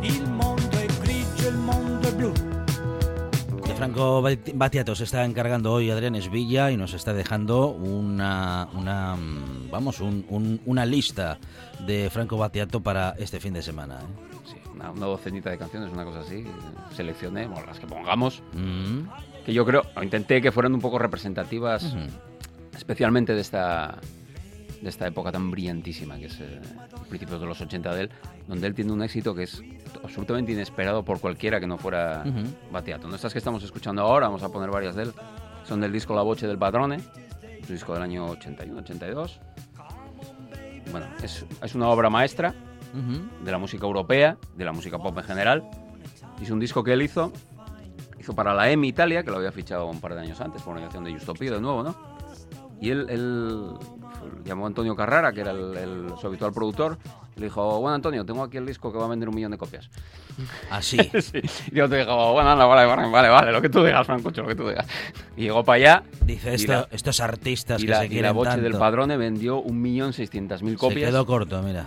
Il 0.00 0.30
mondo 0.30 0.76
è 0.78 0.86
grigio, 1.02 1.48
il 1.48 1.56
mondo 1.58 2.08
è 2.08 2.12
blu. 2.12 2.32
De 2.32 3.74
Franco 3.74 4.22
Bat- 4.22 4.52
Battiato 4.54 4.94
se 4.94 5.04
está 5.04 5.24
encargando 5.24 5.72
hoy 5.72 5.90
Adrián 5.90 6.14
Esvilla 6.14 6.70
y 6.70 6.76
nos 6.78 6.94
está 6.94 7.12
dejando 7.12 7.68
una, 7.68 8.66
una 8.72 9.14
mm, 9.14 9.70
vamos, 9.70 10.00
un- 10.00 10.24
un- 10.30 10.58
una 10.64 10.86
lista 10.86 11.36
de 11.86 12.08
Franco 12.10 12.38
Battiato 12.38 12.80
para 12.80 13.14
este 13.18 13.40
fin 13.40 13.52
de 13.52 13.60
semana. 13.62 13.96
¿eh? 14.00 14.36
Sí, 14.46 14.56
una, 14.74 14.90
una 14.90 15.04
docenita 15.06 15.50
de 15.50 15.58
canciones, 15.58 15.92
una 15.92 16.04
cosa 16.06 16.20
así. 16.20 16.44
Seleccioné, 16.94 17.46
bueno, 17.46 17.66
las 17.66 17.78
que 17.78 17.86
pongamos, 17.86 18.42
Mm, 18.54 19.00
que 19.44 19.52
yo 19.52 19.66
creo, 19.66 19.82
intenté 20.02 20.40
que 20.40 20.50
fueran 20.50 20.72
un 20.74 20.80
poco 20.80 20.98
representativas, 20.98 21.84
ujú. 21.92 21.98
Especialmente 22.76 23.34
de 23.34 23.40
esta, 23.40 23.98
de 24.80 24.88
esta 24.88 25.06
época 25.06 25.32
tan 25.32 25.50
brillantísima, 25.50 26.16
que 26.18 26.26
es 26.26 26.40
eh, 26.40 26.60
principios 27.08 27.40
de 27.40 27.46
los 27.46 27.60
80 27.60 27.94
de 27.94 28.02
él, 28.02 28.10
donde 28.46 28.66
él 28.66 28.74
tiene 28.74 28.92
un 28.92 29.02
éxito 29.02 29.34
que 29.34 29.44
es 29.44 29.62
absolutamente 30.02 30.52
inesperado 30.52 31.04
por 31.04 31.20
cualquiera 31.20 31.58
que 31.60 31.66
no 31.66 31.78
fuera 31.78 32.22
Ujú. 32.26 32.46
Battiato. 32.72 33.08
¿no? 33.08 33.14
Estas 33.16 33.32
que 33.32 33.38
estamos 33.38 33.62
escuchando 33.64 34.02
ahora, 34.02 34.26
vamos 34.28 34.42
a 34.42 34.48
poner 34.50 34.70
varias 34.70 34.94
de 34.94 35.04
él, 35.04 35.12
son 35.64 35.80
del 35.80 35.92
disco 35.92 36.14
La 36.14 36.22
Voce 36.22 36.46
del 36.46 36.58
Padrone, 36.58 36.96
un 36.96 37.66
disco 37.74 37.94
del 37.94 38.02
año 38.02 38.28
81-82. 38.36 39.38
Bueno, 40.92 41.06
es, 41.22 41.44
es 41.62 41.74
una 41.74 41.88
obra 41.88 42.10
maestra 42.10 42.54
Ujú. 42.94 43.44
de 43.44 43.50
la 43.50 43.58
música 43.58 43.84
europea, 43.84 44.38
de 44.56 44.64
la 44.64 44.72
música 44.72 44.98
pop 44.98 45.16
en 45.18 45.24
general. 45.24 45.64
Es 46.40 46.50
un 46.50 46.60
disco 46.60 46.84
que 46.84 46.92
él 46.92 47.02
hizo, 47.02 47.32
hizo 48.20 48.34
para 48.34 48.54
la 48.54 48.70
EMI 48.70 48.88
Italia, 48.88 49.22
que 49.24 49.30
lo 49.30 49.38
había 49.38 49.50
fichado 49.52 49.86
un 49.86 50.00
par 50.00 50.14
de 50.14 50.20
años 50.20 50.40
antes, 50.40 50.62
por 50.62 50.72
una 50.72 50.82
canción 50.82 51.02
de 51.04 51.12
Justo 51.12 51.34
Pio 51.34 51.54
de 51.54 51.60
nuevo, 51.60 51.82
¿no? 51.82 52.15
Y 52.80 52.90
él, 52.90 53.06
él 53.08 53.70
llamó 54.44 54.64
a 54.64 54.66
Antonio 54.68 54.94
Carrara, 54.94 55.32
que 55.32 55.40
era 55.40 55.50
el, 55.52 55.76
el- 55.76 56.06
su 56.20 56.26
habitual 56.26 56.52
productor, 56.52 56.98
y 57.36 57.40
le 57.40 57.46
dijo, 57.46 57.80
bueno 57.80 57.94
Antonio, 57.94 58.24
tengo 58.24 58.42
aquí 58.42 58.56
el 58.58 58.66
disco 58.66 58.92
que 58.92 58.98
va 58.98 59.06
a 59.06 59.08
vender 59.08 59.28
un 59.28 59.34
millón 59.34 59.50
de 59.52 59.58
copias. 59.58 59.88
Así. 60.70 60.98
sí. 61.20 61.40
Y 61.72 61.74
yo 61.74 61.88
te 61.88 61.98
dijo, 61.98 62.32
bueno, 62.32 62.50
anda, 62.50 62.64
vale, 62.66 62.86
vale, 62.86 63.08
vale, 63.10 63.28
vale, 63.28 63.52
lo 63.52 63.62
que 63.62 63.68
tú 63.70 63.82
digas, 63.82 64.06
Francocho, 64.06 64.42
lo 64.42 64.48
que 64.48 64.54
tú 64.54 64.68
digas. 64.68 64.86
Y 65.36 65.42
llegó 65.44 65.64
para 65.64 65.76
allá, 65.76 66.02
Dice 66.24 66.54
esto, 66.54 66.72
la- 66.72 66.88
estos 66.90 67.20
artistas 67.20 67.82
y 67.82 67.86
que 67.86 67.92
la, 67.92 67.98
se 68.00 68.04
y 68.04 68.08
la 68.08 68.12
quieren 68.12 68.34
Voce 68.34 68.50
tanto. 68.50 68.64
del 68.64 68.72
Padrone 68.78 69.16
vendió 69.16 69.60
un 69.60 69.80
millón 69.80 70.12
seiscientas 70.12 70.62
mil 70.62 70.72
se 70.74 70.78
copias. 70.78 71.10
quedó 71.10 71.24
corto, 71.24 71.62
mira. 71.62 71.86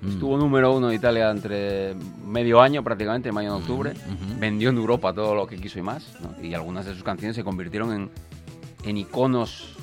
Mm. 0.00 0.08
Estuvo 0.08 0.36
número 0.38 0.74
uno 0.74 0.88
en 0.90 0.96
Italia 0.96 1.30
entre 1.30 1.94
medio 2.26 2.60
año 2.62 2.82
prácticamente, 2.82 3.30
mayo 3.32 3.56
y 3.56 3.60
octubre. 3.60 3.90
ujú. 3.92 4.38
Vendió 4.40 4.70
en 4.70 4.76
Europa 4.76 5.12
todo 5.14 5.34
lo 5.34 5.46
que 5.46 5.56
quiso 5.56 5.78
y 5.78 5.82
más. 5.82 6.14
¿no? 6.20 6.42
Y 6.42 6.52
algunas 6.54 6.84
de 6.86 6.94
sus 6.94 7.02
canciones 7.02 7.36
se 7.36 7.42
convirtieron 7.44 7.92
en, 7.92 8.10
en 8.84 8.96
iconos 8.98 9.70
en 9.70 9.73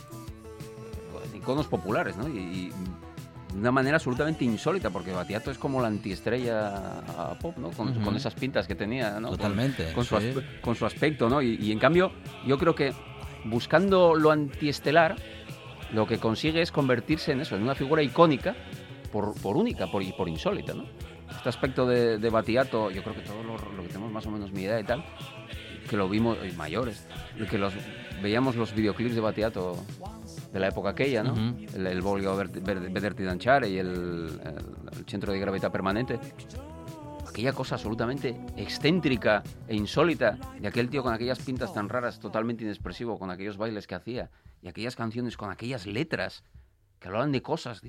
iconos 1.41 1.67
populares, 1.67 2.15
¿no? 2.17 2.27
Y, 2.27 2.37
y 2.39 2.71
de 3.53 3.59
una 3.59 3.71
manera 3.71 3.97
absolutamente 3.97 4.45
insólita, 4.45 4.89
porque 4.89 5.11
Battiato 5.11 5.51
es 5.51 5.57
como 5.57 5.81
la 5.81 5.87
antiestrella 5.87 7.01
pop, 7.41 7.57
¿no? 7.57 7.71
Con, 7.71 7.89
Ujú. 7.89 8.01
con 8.01 8.15
esas 8.15 8.33
pintas 8.33 8.67
que 8.67 8.75
tenía, 8.75 9.19
¿no? 9.19 9.29
Con- 9.29 9.37
Totalmente, 9.37 9.91
Con, 9.93 10.05
su, 10.05 10.17
sí. 10.19 10.27
aspe- 10.27 10.61
con 10.61 10.75
su 10.75 10.85
aspecto, 10.85 11.27
¿no? 11.29 11.41
Y, 11.41 11.55
y 11.55 11.71
en 11.71 11.79
cambio, 11.79 12.11
yo 12.45 12.57
creo 12.57 12.75
que 12.75 12.93
buscando 13.45 14.15
lo 14.15 14.31
antiestelar, 14.31 15.15
lo 15.93 16.07
que 16.07 16.17
consigue 16.19 16.61
es 16.61 16.71
convertirse 16.71 17.33
en 17.33 17.41
eso, 17.41 17.55
en 17.57 17.63
una 17.63 17.75
figura 17.75 18.01
icónica 18.01 18.55
por, 19.11 19.33
por 19.41 19.57
única 19.57 19.87
por, 19.91 20.01
y 20.03 20.13
por 20.13 20.29
insólita, 20.29 20.73
¿no? 20.73 20.85
Este 21.35 21.49
aspecto 21.49 21.85
de, 21.85 22.17
de 22.19 22.29
Battiato, 22.29 22.91
yo 22.91 23.03
creo 23.03 23.15
que 23.15 23.21
todos 23.21 23.45
lo, 23.45 23.53
lo 23.57 23.81
que 23.83 23.87
tenemos 23.89 24.11
más 24.11 24.25
o 24.27 24.31
menos 24.31 24.51
mi 24.53 24.63
edad 24.65 24.79
y 24.79 24.83
tal, 24.83 25.03
que 25.89 25.97
lo 25.97 26.07
vimos, 26.07 26.37
y 26.49 26.55
mayores, 26.55 27.05
que 27.49 27.57
los 27.57 27.73
veíamos 28.21 28.55
los 28.55 28.73
videoclips 28.73 29.15
de 29.15 29.21
Battiato 29.21 29.75
de 30.51 30.59
la 30.59 30.67
época 30.67 30.89
aquella, 30.89 31.23
¿no? 31.23 31.33
Ujú. 31.33 31.65
El, 31.75 31.87
el 31.87 32.01
Ver- 32.01 32.49
Ver- 32.61 32.89
Vederti 32.91 33.23
Danciare 33.23 33.69
y 33.69 33.77
el, 33.77 33.87
el, 33.87 34.97
el 34.97 35.05
Centro 35.05 35.31
de 35.31 35.39
Gravedad 35.39 35.71
Permanente. 35.71 36.19
aquella 37.27 37.53
cosa 37.53 37.75
absolutamente 37.75 38.35
excéntrica 38.57 39.41
e 39.67 39.75
insólita 39.75 40.37
de 40.59 40.67
aquel 40.67 40.89
tío 40.89 41.01
con 41.03 41.13
aquellas 41.13 41.39
pintas 41.39 41.73
tan 41.73 41.87
raras, 41.87 42.19
totalmente 42.19 42.63
inexpresivo, 42.65 43.17
con 43.17 43.31
aquellos 43.31 43.55
bailes 43.57 43.87
que 43.87 43.95
hacía 43.95 44.29
y 44.61 44.67
aquellas 44.67 44.95
canciones 44.97 45.37
con 45.37 45.49
aquellas 45.49 45.85
letras 45.87 46.43
que 46.99 47.07
hablaban 47.07 47.31
de 47.31 47.41
cosas, 47.41 47.81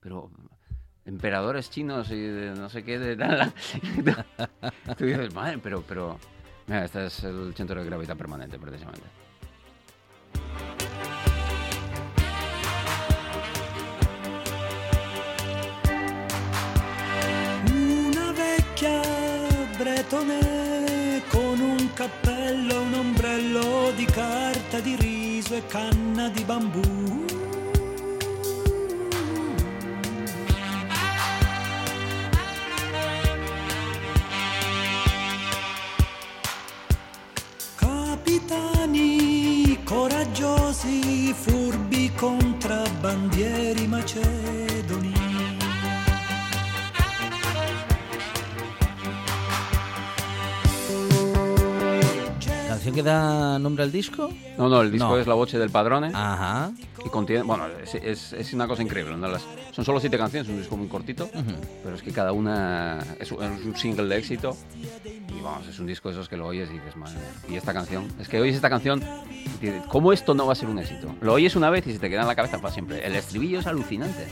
pero 0.00 0.30
emperadores 1.06 1.70
chinos 1.70 2.10
y 2.10 2.16
de 2.20 2.54
no 2.54 2.68
sé 2.68 2.82
qué 2.82 2.98
de 2.98 3.16
tal. 3.16 3.52
Tú 4.98 5.04
dices, 5.04 5.32
madre, 5.34 5.58
pero, 5.62 5.82
pero, 5.86 6.18
mira, 6.66 6.84
este 6.84 7.06
es 7.06 7.22
el 7.24 7.54
centro 7.54 7.78
de 7.80 7.86
gravedad 7.86 8.16
permanente, 8.16 8.58
precisamente. 8.58 9.06
Carta 24.14 24.78
di 24.78 24.94
riso 24.94 25.56
e 25.56 25.66
canna 25.66 26.28
di 26.28 26.44
bambù. 26.44 27.24
Da 53.04 53.58
nombre 53.58 53.84
al 53.84 53.92
disco? 53.92 54.30
No, 54.58 54.68
no, 54.68 54.80
el 54.82 54.90
disco 54.90 55.08
No. 55.10 55.18
es 55.18 55.26
La 55.26 55.34
Voce 55.34 55.58
del 55.58 55.70
Padrone. 55.70 56.10
Ajá. 56.12 56.72
Y 57.04 57.08
contiene, 57.10 57.42
bueno, 57.42 57.66
es, 57.82 57.94
es- 57.94 58.32
es 58.32 58.52
una 58.52 58.66
cosa 58.66 58.82
increíble. 58.82 59.16
¿no? 59.16 59.28
Las- 59.28 59.44
son 59.72 59.84
solo 59.84 60.00
siete 60.00 60.16
canciones, 60.18 60.48
un 60.48 60.58
disco 60.58 60.76
muy 60.76 60.88
cortito, 60.88 61.24
Ujú. 61.24 61.52
pero 61.82 61.94
es 61.96 62.02
que 62.02 62.10
cada 62.12 62.32
una 62.32 62.98
es 63.20 63.30
un, 63.32 63.42
es 63.42 63.64
un 63.64 63.76
single 63.76 64.06
de 64.08 64.16
éxito. 64.18 64.56
Y 65.04 65.40
vamos, 65.42 65.66
es 65.68 65.78
un 65.78 65.86
disco 65.86 66.08
de 66.08 66.14
esos 66.14 66.28
que 66.28 66.36
lo 66.36 66.46
oyes 66.46 66.68
y 66.70 66.74
dices, 66.74 66.96
madre 66.96 67.14
mía. 67.14 67.54
Y 67.54 67.56
esta 67.56 67.72
canción, 67.72 68.06
es 68.20 68.28
que 68.28 68.40
oyes 68.40 68.54
esta 68.56 68.70
canción, 68.70 69.02
y 69.60 69.66
dices, 69.66 69.82
¿cómo 69.88 70.12
esto 70.12 70.34
no 70.34 70.46
va 70.46 70.52
a 70.52 70.56
ser 70.56 70.68
un 70.68 70.78
éxito? 70.78 71.14
Lo 71.20 71.34
oyes 71.34 71.54
una 71.56 71.70
vez 71.70 71.86
y 71.86 71.92
se 71.92 71.98
te 71.98 72.08
queda 72.08 72.22
en 72.22 72.28
la 72.28 72.34
cabeza 72.36 72.58
para 72.60 72.72
siempre. 72.72 73.04
El 73.06 73.14
estribillo 73.16 73.58
es 73.60 73.66
alucinante. 73.66 74.26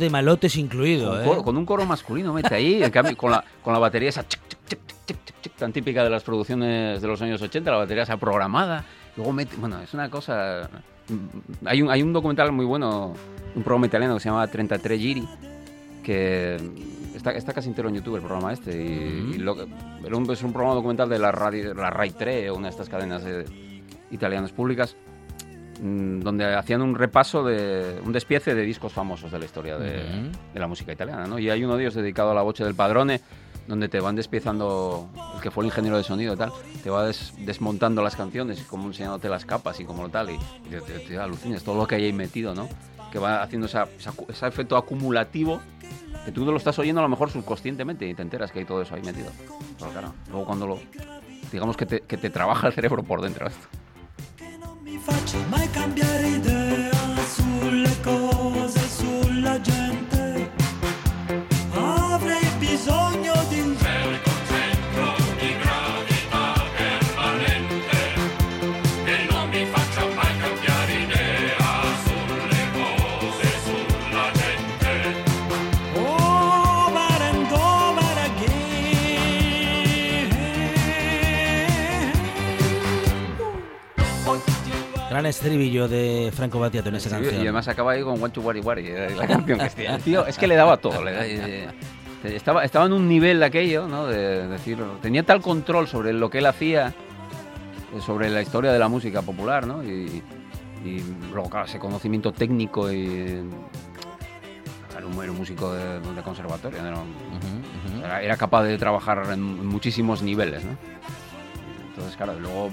De 0.00 0.10
malotes 0.10 0.56
incluido, 0.56 1.10
Con, 1.10 1.20
¿eh? 1.20 1.24
coro- 1.24 1.42
con 1.44 1.56
un 1.56 1.64
coro 1.66 1.86
masculino, 1.86 2.32
mete 2.32 2.54
ahí, 2.54 2.82
en 2.82 2.90
cambio, 2.90 3.16
con, 3.16 3.30
la, 3.30 3.44
con 3.62 3.72
la 3.72 3.78
batería 3.78 4.08
esa 4.08 4.26
chic, 4.26 4.40
chic, 4.66 4.78
chic, 5.42 5.52
tan 5.56 5.72
típica 5.72 6.02
de 6.02 6.10
las 6.10 6.22
producciones 6.24 7.00
de 7.00 7.06
los 7.08 7.20
años 7.22 7.40
80, 7.40 7.70
la 7.70 7.76
batería 7.78 8.02
esa 8.02 8.16
programada. 8.16 8.84
Luego 9.16 9.32
mete, 9.32 9.54
bueno, 9.56 9.80
es 9.80 9.92
una 9.94 10.08
cosa... 10.10 10.68
mm, 11.08 11.66
Hay 11.66 11.82
un, 11.82 11.90
hay 11.90 12.02
un 12.02 12.12
documental 12.12 12.50
muy 12.52 12.64
bueno, 12.64 13.14
un 13.54 13.62
programa 13.62 13.86
italiano 13.86 14.14
que 14.14 14.20
se 14.20 14.28
llama 14.28 14.46
33 14.46 15.00
Giri, 15.00 15.28
que 16.02 16.56
está, 17.14 17.32
está 17.32 17.52
casi 17.52 17.68
entero 17.68 17.88
en 17.88 17.96
YouTube 17.96 18.16
el 18.16 18.22
programa 18.22 18.52
este. 18.52 18.70
Y, 18.76 19.34
y 19.34 19.38
lo 19.38 19.54
que- 19.56 19.66
era 20.04 20.16
un- 20.16 20.30
es 20.30 20.42
un 20.42 20.52
programa 20.52 20.74
documental 20.74 21.08
de 21.08 21.18
la, 21.18 21.32
radio, 21.32 21.74
la 21.74 21.90
Rai 21.90 22.10
3, 22.10 22.50
una 22.52 22.68
de 22.68 22.70
estas 22.70 22.88
cadenas 22.88 23.22
eh, 23.26 23.44
italianas 24.10 24.52
públicas, 24.52 24.96
mm, 24.96 25.19
donde 25.82 26.54
hacían 26.54 26.82
un 26.82 26.94
repaso 26.94 27.42
de 27.44 28.00
un 28.04 28.12
despiece 28.12 28.54
de 28.54 28.62
discos 28.62 28.92
famosos 28.92 29.30
de 29.32 29.38
la 29.38 29.44
historia 29.46 29.78
de, 29.78 30.30
la 30.54 30.66
música 30.66 30.92
italiana, 30.92 31.26
¿no? 31.26 31.38
Y 31.38 31.48
hay 31.50 31.64
uno 31.64 31.76
de 31.76 31.84
ellos 31.84 31.94
dedicado 31.94 32.32
a 32.32 32.34
la 32.34 32.42
voce 32.42 32.64
del 32.64 32.74
padrone, 32.74 33.20
donde 33.66 33.88
te 33.88 34.00
van 34.00 34.16
despiezando, 34.16 35.08
el 35.36 35.40
que 35.40 35.50
fue 35.50 35.64
el 35.64 35.68
ingeniero 35.68 35.96
de 35.96 36.02
sonido 36.02 36.34
y 36.34 36.36
tal, 36.36 36.52
te 36.82 36.90
va 36.90 37.06
des- 37.06 37.32
desmontando 37.38 38.02
las 38.02 38.16
canciones 38.16 38.62
como 38.64 38.88
enseñándote 38.88 39.28
las 39.28 39.44
capas 39.44 39.78
y 39.80 39.84
como 39.84 40.08
tal, 40.08 40.30
y, 40.30 40.34
y 40.34 40.70
te, 40.70 40.80
te- 40.80 40.98
te 41.00 41.18
alucinas 41.18 41.62
todo 41.62 41.76
lo 41.76 41.86
que 41.86 41.94
hay 41.94 42.04
ahí 42.04 42.12
metido, 42.12 42.54
¿no? 42.54 42.68
Que 43.12 43.18
va 43.18 43.42
haciendo 43.42 43.66
esa- 43.66 43.88
esa 43.98 44.12
cu- 44.12 44.26
ese 44.28 44.46
efecto 44.46 44.76
acumulativo 44.76 45.60
que 46.24 46.32
tú 46.32 46.44
lo 46.44 46.56
estás 46.56 46.78
oyendo 46.78 47.00
a 47.00 47.04
lo 47.04 47.08
mejor 47.08 47.30
subconscientemente 47.30 48.06
y 48.06 48.14
te 48.14 48.22
enteras 48.22 48.50
que 48.52 48.58
hay 48.58 48.64
todo 48.66 48.82
eso 48.82 48.94
ahí 48.94 49.02
metido. 49.02 49.30
Pero 49.78 49.90
claro, 49.92 50.14
luego 50.28 50.44
cuando 50.44 50.66
lo... 50.66 50.78
Digamos 51.50 51.76
que 51.76 51.86
te, 51.86 52.00
que 52.02 52.16
te 52.16 52.28
trabaja 52.30 52.66
el 52.66 52.72
cerebro 52.72 53.02
por 53.02 53.22
dentro 53.22 53.46
esto. 53.46 53.66
Che 55.10 55.16
non 55.16 55.18
mi 55.18 55.18
faccia 55.18 55.38
mai 55.48 55.70
cambiare 55.70 56.28
idea 56.28 56.59
estribillo 85.30 85.88
de 85.88 86.30
Franco 86.34 86.60
Battiato 86.60 86.88
en 86.90 86.96
esa 86.96 87.08
Sí, 87.08 87.14
canción. 87.14 87.34
Y 87.36 87.38
además 87.40 87.66
acaba 87.68 87.92
ahí 87.92 88.02
con 88.02 88.22
One 88.22 88.30
to 88.32 88.40
Wari 88.42 88.60
Wari, 88.60 88.86
era 88.86 89.10
la 89.10 89.26
canción 89.26 89.58
que. 89.58 89.86
El 89.86 90.00
tío, 90.02 90.26
es 90.26 90.36
que 90.38 90.46
le 90.46 90.54
daba 90.56 90.76
todo. 90.76 91.02
le 91.02 91.10
eh, 91.12 91.64
eh, 91.64 91.70
estaba, 92.36 92.64
estaba 92.64 92.86
en 92.86 92.92
un 92.92 93.08
nivel 93.08 93.42
aquello, 93.42 93.88
¿no? 93.88 94.06
De 94.06 94.46
decir, 94.48 94.78
tenía 95.00 95.22
tal 95.24 95.40
control 95.40 95.88
sobre 95.88 96.12
lo 96.12 96.28
que 96.28 96.38
él 96.38 96.46
hacía, 96.46 96.88
eh, 96.88 98.00
sobre 98.04 98.28
la 98.28 98.42
historia 98.42 98.72
de 98.72 98.78
la 98.78 98.88
música 98.88 99.22
popular, 99.22 99.66
¿no? 99.66 99.82
Y, 99.82 100.22
y 100.84 101.02
luego, 101.32 101.48
claro, 101.50 101.66
ese 101.66 101.78
conocimiento 101.78 102.32
técnico 102.32 102.90
y... 102.92 103.42
Era 104.96 105.06
un, 105.06 105.22
era 105.22 105.32
un 105.32 105.38
músico 105.38 105.72
de, 105.72 106.00
de 106.00 106.22
conservatorio, 106.22 106.78
era- 108.04 108.22
era 108.22 108.36
capaz 108.36 108.64
de 108.64 108.76
trabajar 108.76 109.22
en 109.32 109.66
muchísimos 109.66 110.22
niveles, 110.22 110.62
¿no? 110.64 110.76
Entonces, 111.90 112.16
claro, 112.16 112.38
luego 112.38 112.70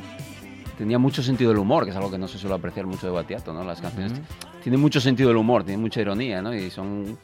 tenía 0.78 0.98
mucho 1.00 1.24
sentido 1.24 1.50
del 1.52 1.60
humor, 1.60 1.84
que 1.86 1.90
es 1.92 1.96
algo 1.96 2.12
que 2.12 2.18
no 2.18 2.28
se 2.28 2.38
suele 2.38 2.56
apreciar 2.56 2.86
mucho 2.86 3.08
de 3.08 3.14
Batiato, 3.14 3.54
¿no? 3.54 3.64
Las 3.64 3.82
canciones 3.82 4.12
Ujú. 4.14 4.22
tienen 4.64 4.80
mucho 4.82 5.00
sentido 5.02 5.30
del 5.30 5.38
humor, 5.38 5.64
tienen 5.64 5.82
mucha 5.82 6.02
ironía, 6.02 6.42
¿no? 6.42 6.54
Y 6.54 6.70
son 6.70 7.18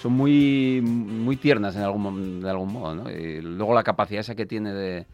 son 0.00 0.12
muy 0.12 0.80
muy 0.82 1.36
tiernas 1.36 1.74
en 1.76 1.82
algún 1.82 2.40
de 2.40 2.50
algún 2.50 2.72
modo, 2.72 2.94
¿no? 2.94 3.10
Y 3.10 3.40
luego 3.40 3.74
la 3.74 3.82
capacidad 3.82 4.20
esa 4.20 4.34
que 4.34 4.46
tiene 4.46 4.72
de, 4.72 5.06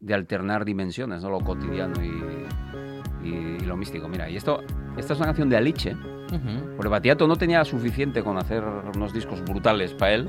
de 0.00 0.14
alternar 0.14 0.64
dimensiones, 0.64 1.22
¿no? 1.22 1.30
Lo 1.30 1.38
cotidiano 1.40 1.94
y, 2.02 3.26
y- 3.28 3.58
y 3.62 3.64
lo 3.64 3.76
místico. 3.76 4.08
Mira, 4.08 4.28
y 4.28 4.36
esto 4.36 4.60
esta 4.96 5.12
es 5.12 5.18
una 5.18 5.26
canción 5.26 5.48
de 5.48 5.56
Aliche, 5.56 5.92
Ujú. 5.94 6.76
porque 6.76 6.88
Batiato 6.88 7.26
no 7.28 7.36
tenía 7.36 7.64
suficiente 7.64 8.22
con 8.24 8.36
hacer 8.38 8.64
unos 8.94 9.12
discos 9.12 9.40
brutales 9.44 9.92
para 9.92 10.14
él, 10.14 10.28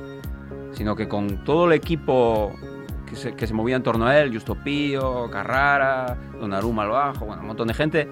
sino 0.73 0.95
que 0.95 1.07
con 1.07 1.43
todo 1.43 1.65
el 1.65 1.73
equipo 1.73 2.53
que 3.05 3.15
se, 3.15 3.35
que 3.35 3.47
se 3.47 3.53
movía 3.53 3.75
en 3.75 3.83
torno 3.83 4.07
a 4.07 4.19
él, 4.19 4.33
Justo 4.33 4.55
Pío, 4.55 5.29
Carrara, 5.29 6.17
Donnarumma 6.39 6.83
al 6.83 6.89
bajo, 6.89 7.25
bueno, 7.25 7.41
un 7.41 7.47
montón 7.47 7.67
de 7.67 7.73
gente, 7.73 8.09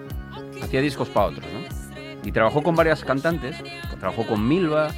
hacía 0.61 0.81
discos 0.81 1.09
para 1.09 1.27
otros, 1.27 1.45
¿no? 1.51 1.83
Y 2.23 2.31
trabajó 2.31 2.63
con 2.63 2.75
varias 2.75 3.03
cantantes, 3.03 3.57
trabajó 3.99 4.25
con 4.25 4.47
Milva, 4.47 4.89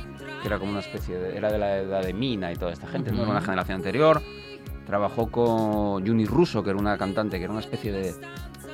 que 0.41 0.47
era 0.47 0.59
como 0.59 0.71
una 0.71 0.81
especie 0.81 1.17
de, 1.17 1.37
era 1.37 1.51
de 1.51 1.57
la 1.57 1.77
edad 1.77 2.03
de 2.03 2.13
Mina 2.13 2.51
y 2.51 2.55
toda 2.55 2.71
esta 2.71 2.87
gente, 2.87 3.11
¿no? 3.11 3.23
Era 3.23 3.31
una 3.31 3.41
generación 3.41 3.77
anterior. 3.77 4.21
Trabajó 4.85 5.31
con 5.31 6.05
Juni 6.05 6.25
Russo, 6.25 6.63
que 6.63 6.69
era 6.69 6.77
una 6.77 6.97
cantante, 6.97 7.39
que 7.39 7.45
era 7.45 7.51
una 7.51 7.61
especie 7.61 7.91
de 7.91 8.13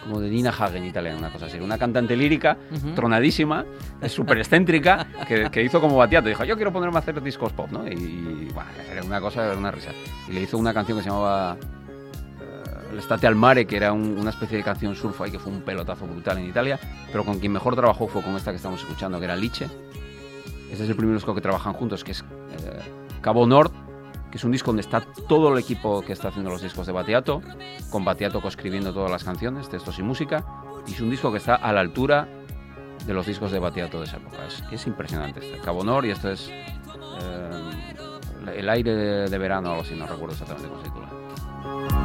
como 0.04 0.20
de 0.20 0.30
Nina 0.30 0.50
Hagen 0.50 0.84
italiana, 0.86 1.18
una 1.18 1.32
cosa 1.32 1.46
así, 1.46 1.60
una 1.60 1.78
cantante 1.78 2.16
lírica 2.16 2.58
Ujú. 2.72 2.94
tronadísima, 2.96 3.66
es 4.02 4.12
súper 4.12 4.38
excéntrica, 4.40 5.06
que, 5.28 5.50
que 5.52 5.64
hizo 5.64 5.80
como 5.80 5.96
Batiato. 5.98 6.28
Dijo, 6.28 6.44
yo 6.44 6.56
quiero 6.56 6.72
ponerme 6.74 6.96
a 6.98 7.00
hacer 7.00 7.22
discos 7.22 7.54
pop, 7.54 7.70
¿no? 7.72 7.88
Y, 7.88 8.50
bueno, 8.54 8.70
era 8.92 9.04
una 9.04 9.22
cosa, 9.22 9.46
era 9.46 9.58
una 9.58 9.72
risa. 9.72 9.92
Y 10.30 10.34
le 10.34 10.42
hizo 10.42 10.58
una 10.58 10.74
canción 10.74 10.98
que 10.98 11.04
se 11.04 11.10
llamaba 11.10 11.56
eh, 12.42 12.96
L'estate 12.96 13.28
al 13.28 13.36
mare, 13.36 13.66
que 13.66 13.78
era 13.78 13.94
un- 13.94 14.18
una 14.18 14.32
especie 14.32 14.58
de 14.58 14.64
canción 14.64 14.96
surf 14.96 15.22
ahí 15.22 15.32
que 15.32 15.40
fue 15.40 15.52
un 15.52 15.62
pelotazo 15.62 16.06
brutal 16.08 16.38
en 16.40 16.46
Italia, 16.46 16.80
pero 17.12 17.24
con 17.24 17.40
quien 17.40 17.52
mejor 17.52 17.76
trabajó 17.76 18.08
fue 18.08 18.22
con 18.22 18.36
esta 18.36 18.52
que 18.52 18.58
estamos 18.58 18.82
escuchando, 18.82 19.20
que 19.20 19.26
era 19.26 19.36
Liche. 19.36 19.66
Este 20.72 20.84
es 20.84 20.90
el 20.90 20.96
primer 20.96 21.16
disco 21.16 21.36
que 21.36 21.42
trabajan 21.42 21.74
juntos, 21.74 22.04
que 22.04 22.12
es 22.14 22.22
eh, 22.22 22.80
Cabo 23.22 23.46
Nord, 23.46 23.72
que 24.32 24.38
es 24.38 24.44
un 24.44 24.52
disco 24.52 24.68
donde 24.68 24.82
está 24.82 25.02
todo 25.28 25.54
el 25.54 25.60
equipo 25.60 26.02
que 26.02 26.14
está 26.14 26.30
haciendo 26.30 26.50
los 26.50 26.62
discos 26.62 26.88
de 26.88 26.94
Batiato, 26.94 27.42
con 27.90 28.06
Batiato 28.06 28.42
coescribiendo 28.42 28.94
todas 28.94 29.12
las 29.12 29.24
canciones, 29.24 29.70
textos 29.70 30.00
y 30.00 30.04
música, 30.04 30.46
y 30.88 30.94
es 30.94 31.02
un 31.02 31.10
disco 31.10 31.32
que 31.32 31.38
está 31.38 31.56
a 31.56 31.74
la 31.74 31.82
altura 31.82 32.28
de 33.06 33.14
los 33.14 33.26
discos 33.26 33.52
de 33.52 33.60
Batiato 33.60 34.00
de 34.00 34.06
esa 34.06 34.18
época. 34.18 34.38
Es, 34.72 34.88
impresionante 34.88 35.40
este. 35.42 35.60
Cabonor 35.60 36.06
y 36.06 36.12
esto 36.12 36.30
es 36.30 36.50
eh, 36.50 37.50
el 38.56 38.70
aire 38.70 38.96
de, 39.30 39.38
verano, 39.38 39.78
o 39.78 39.84
si 39.84 39.96
no 39.96 40.08
recuerdo 40.08 40.34
exactamente 40.34 40.70
cómo 40.70 40.82
se 40.82 40.90
titula. 40.90 42.01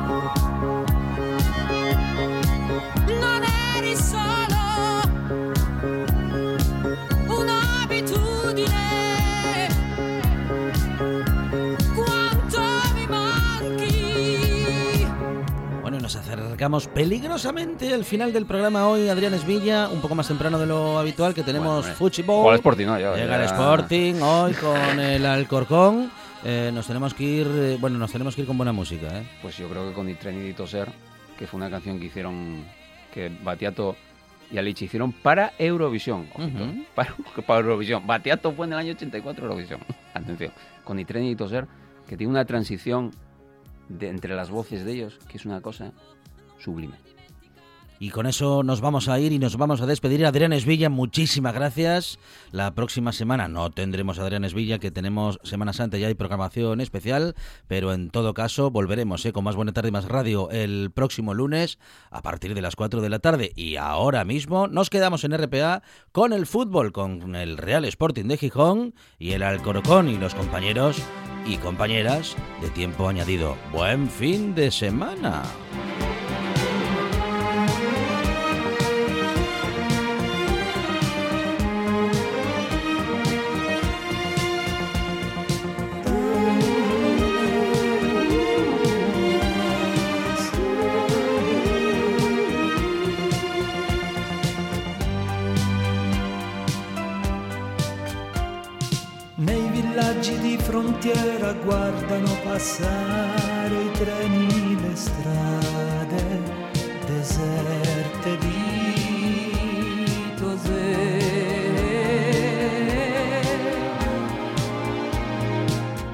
Acercamos 16.57 16.89
peligrosamente 16.89 17.93
al 17.93 18.03
final 18.03 18.33
del 18.33 18.47
programa 18.47 18.89
hoy, 18.89 19.11
Adrián 19.11 19.35
Esvilla, 19.35 19.91
un 19.91 20.01
poco 20.01 20.15
más 20.15 20.27
temprano 20.27 20.59
de 20.59 20.65
lo 20.65 20.99
habitual, 20.99 21.35
que 21.35 21.43
tenemos 21.43 21.85
bueno, 22.25 22.55
Sporting, 22.55 22.87
¿no? 22.87 22.97
Llega 22.97 23.37
el 23.37 23.43
Sporting 23.43 24.15
hoy 24.23 24.55
con 24.55 24.99
el 24.99 25.27
Alcorcón. 25.27 26.11
Eh, 26.43 26.71
nos 26.73 26.87
tenemos 26.87 27.13
que 27.13 27.25
ir, 27.25 27.47
eh, 27.47 27.77
bueno, 27.79 27.99
nos 27.99 28.11
tenemos 28.11 28.35
que 28.35 28.41
ir 28.41 28.47
con 28.47 28.57
buena 28.57 28.73
música, 28.73 29.07
¿eh? 29.19 29.29
Pues 29.43 29.59
yo 29.59 29.69
creo 29.69 29.87
que 29.87 29.93
con 29.93 30.17
Tren 30.17 30.49
y 30.49 30.55
Toser, 30.55 30.89
que 31.39 31.47
fue 31.47 31.59
una 31.59 31.69
canción 31.69 32.01
que 32.01 32.07
hicieron, 32.07 32.65
que 33.13 33.31
Batiato 33.45 33.95
y 34.51 34.57
Alichi 34.57 34.87
hicieron 34.87 35.13
para 35.13 35.53
Eurovisión. 35.59 36.27
para, 36.95 37.15
para, 37.47 37.61
Eurovisión. 37.61 38.07
Batiato 38.07 38.53
fue 38.53 38.65
en 38.67 38.73
el 38.73 38.79
año 38.79 38.93
84 38.93 39.45
Eurovisión. 39.45 39.81
Atención. 40.15 40.53
Con 40.85 41.05
Tren 41.05 41.25
y 41.25 41.37
Toser, 41.37 41.67
que 42.09 42.17
tiene 42.17 42.31
una 42.31 42.47
transición 42.47 43.11
de 43.91 44.09
entre 44.09 44.35
las 44.35 44.49
voces 44.49 44.87
de 44.87 44.93
ellos, 44.95 45.19
que 45.29 45.37
es 45.37 45.45
una 45.45 45.61
cosa 45.61 45.93
sublime. 46.59 47.07
Y 47.99 48.11
con 48.11 48.27
eso 48.27 48.63
nos 48.63 48.81
vamos 48.81 49.09
a 49.09 49.19
ir 49.19 49.33
y 49.33 49.39
nos 49.39 49.57
vamos 49.57 49.81
a 49.81 49.87
despedir. 49.87 50.27
Adrián 50.27 50.53
Esvilla, 50.53 50.91
muchísimas 50.91 51.55
gracias. 51.55 52.19
La 52.51 52.75
próxima 52.75 53.13
semana 53.13 53.49
no 53.49 53.71
tendremos 53.71 54.19
a 54.19 54.23
Adrián 54.23 54.45
Esvilla, 54.45 54.79
que 54.79 54.91
tenemos 54.91 55.39
Semana 55.45 55.73
Santa, 55.73 55.97
ya 55.97 56.09
hay 56.09 56.15
programación 56.15 56.81
especial, 56.81 57.35
pero 57.69 57.93
en 57.93 58.11
todo 58.11 58.35
caso 58.35 58.71
volveremos 58.71 59.25
¿eh? 59.25 59.33
con 59.33 59.45
más 59.45 59.57
Buena 59.57 59.73
Tarde 59.73 59.89
y 59.89 59.93
Más 59.93 60.07
Radio 60.07 60.51
el 60.51 60.91
próximo 60.93 61.33
lunes 61.33 61.79
a 62.11 62.23
partir 62.23 62.55
de 62.55 62.63
las 62.63 62.77
4 62.77 63.01
de 63.01 63.09
la 63.09 63.19
tarde. 63.19 63.53
Y 63.55 63.77
ahora 63.77 64.25
mismo 64.25 64.69
nos 64.69 64.91
quedamos 64.91 65.25
en 65.25 65.37
RPA 65.37 65.83
con 66.13 66.33
el 66.33 66.47
fútbol, 66.47 66.93
con 66.93 67.35
el 67.35 67.57
Real 67.57 67.85
Sporting 67.87 68.25
de 68.25 68.37
Gijón 68.37 68.95
y 69.19 69.33
el 69.33 69.43
Alcorcón 69.43 70.09
y 70.09 70.19
los 70.19 70.35
compañeros 70.35 70.99
y 71.47 71.57
compañeras 71.57 72.37
de 72.61 72.69
tiempo 72.71 73.09
añadido. 73.09 73.57
Buen 73.73 74.11
fin 74.11 74.55
de 74.55 74.71
semana. 74.71 75.43
Frontiera 100.77 101.55
guardano 101.65 102.37
passare 102.45 103.83
i 103.83 103.91
treni, 103.93 104.79
le 104.79 104.95
strade 104.95 106.43
deserte 107.07 108.37
di 108.37 110.05
Tosè. 110.37 111.17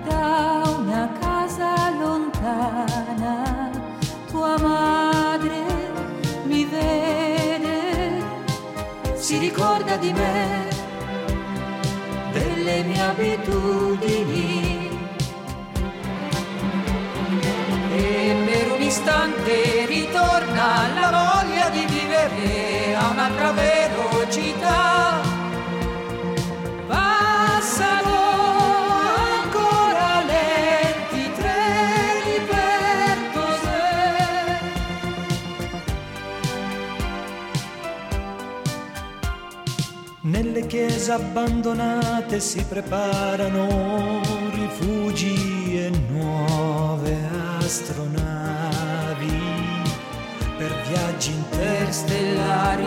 Da 0.05 0.63
una 0.79 1.11
casa 1.19 1.91
lontana 1.99 3.69
tua 4.31 4.57
madre 4.61 5.65
mi 6.45 6.65
vede, 6.67 8.23
si 9.15 9.39
ricorda 9.39 9.97
di 9.97 10.13
me 10.13 10.73
delle 12.33 12.83
mie 12.85 13.01
abitudini. 13.01 14.22
Istante 19.03 19.87
ritorna 19.87 20.87
la 20.95 21.11
voglia 21.11 21.69
di 21.71 21.85
vivere 21.87 22.95
a 22.95 23.09
un'altra 23.09 23.51
velocità. 23.53 25.31
chiese 40.69 41.13
abbandonate 41.13 42.41
si 42.41 42.65
preparano 42.65 44.23
rifugi 44.55 45.77
e 45.77 45.91
nuove 46.09 47.15
astronavi 47.59 48.32
per 48.32 48.32
viaggi 50.93 51.33
interstellari. 51.33 52.85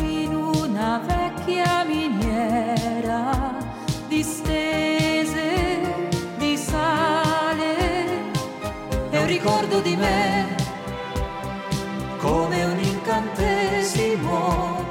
In 0.00 0.34
una 0.34 1.00
vecchia 1.06 1.84
miniera 1.84 3.54
distese 4.08 6.08
di 6.38 6.56
sale 6.56 7.76
è 9.10 9.18
un 9.18 9.26
ricordo 9.26 9.80
di 9.80 9.94
me 9.94 10.56
come 12.18 12.64
un 12.64 12.78
incantesimo. 12.80 14.86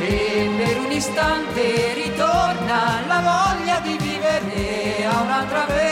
E 0.00 0.50
per 0.56 0.80
un 0.80 0.90
istante 0.90 1.94
ritorna 1.94 3.06
la 3.06 3.20
voglia 3.20 3.78
di 3.80 3.96
vivere 3.98 5.06
a 5.06 5.20
un'altra 5.20 5.64
vez. 5.66 5.91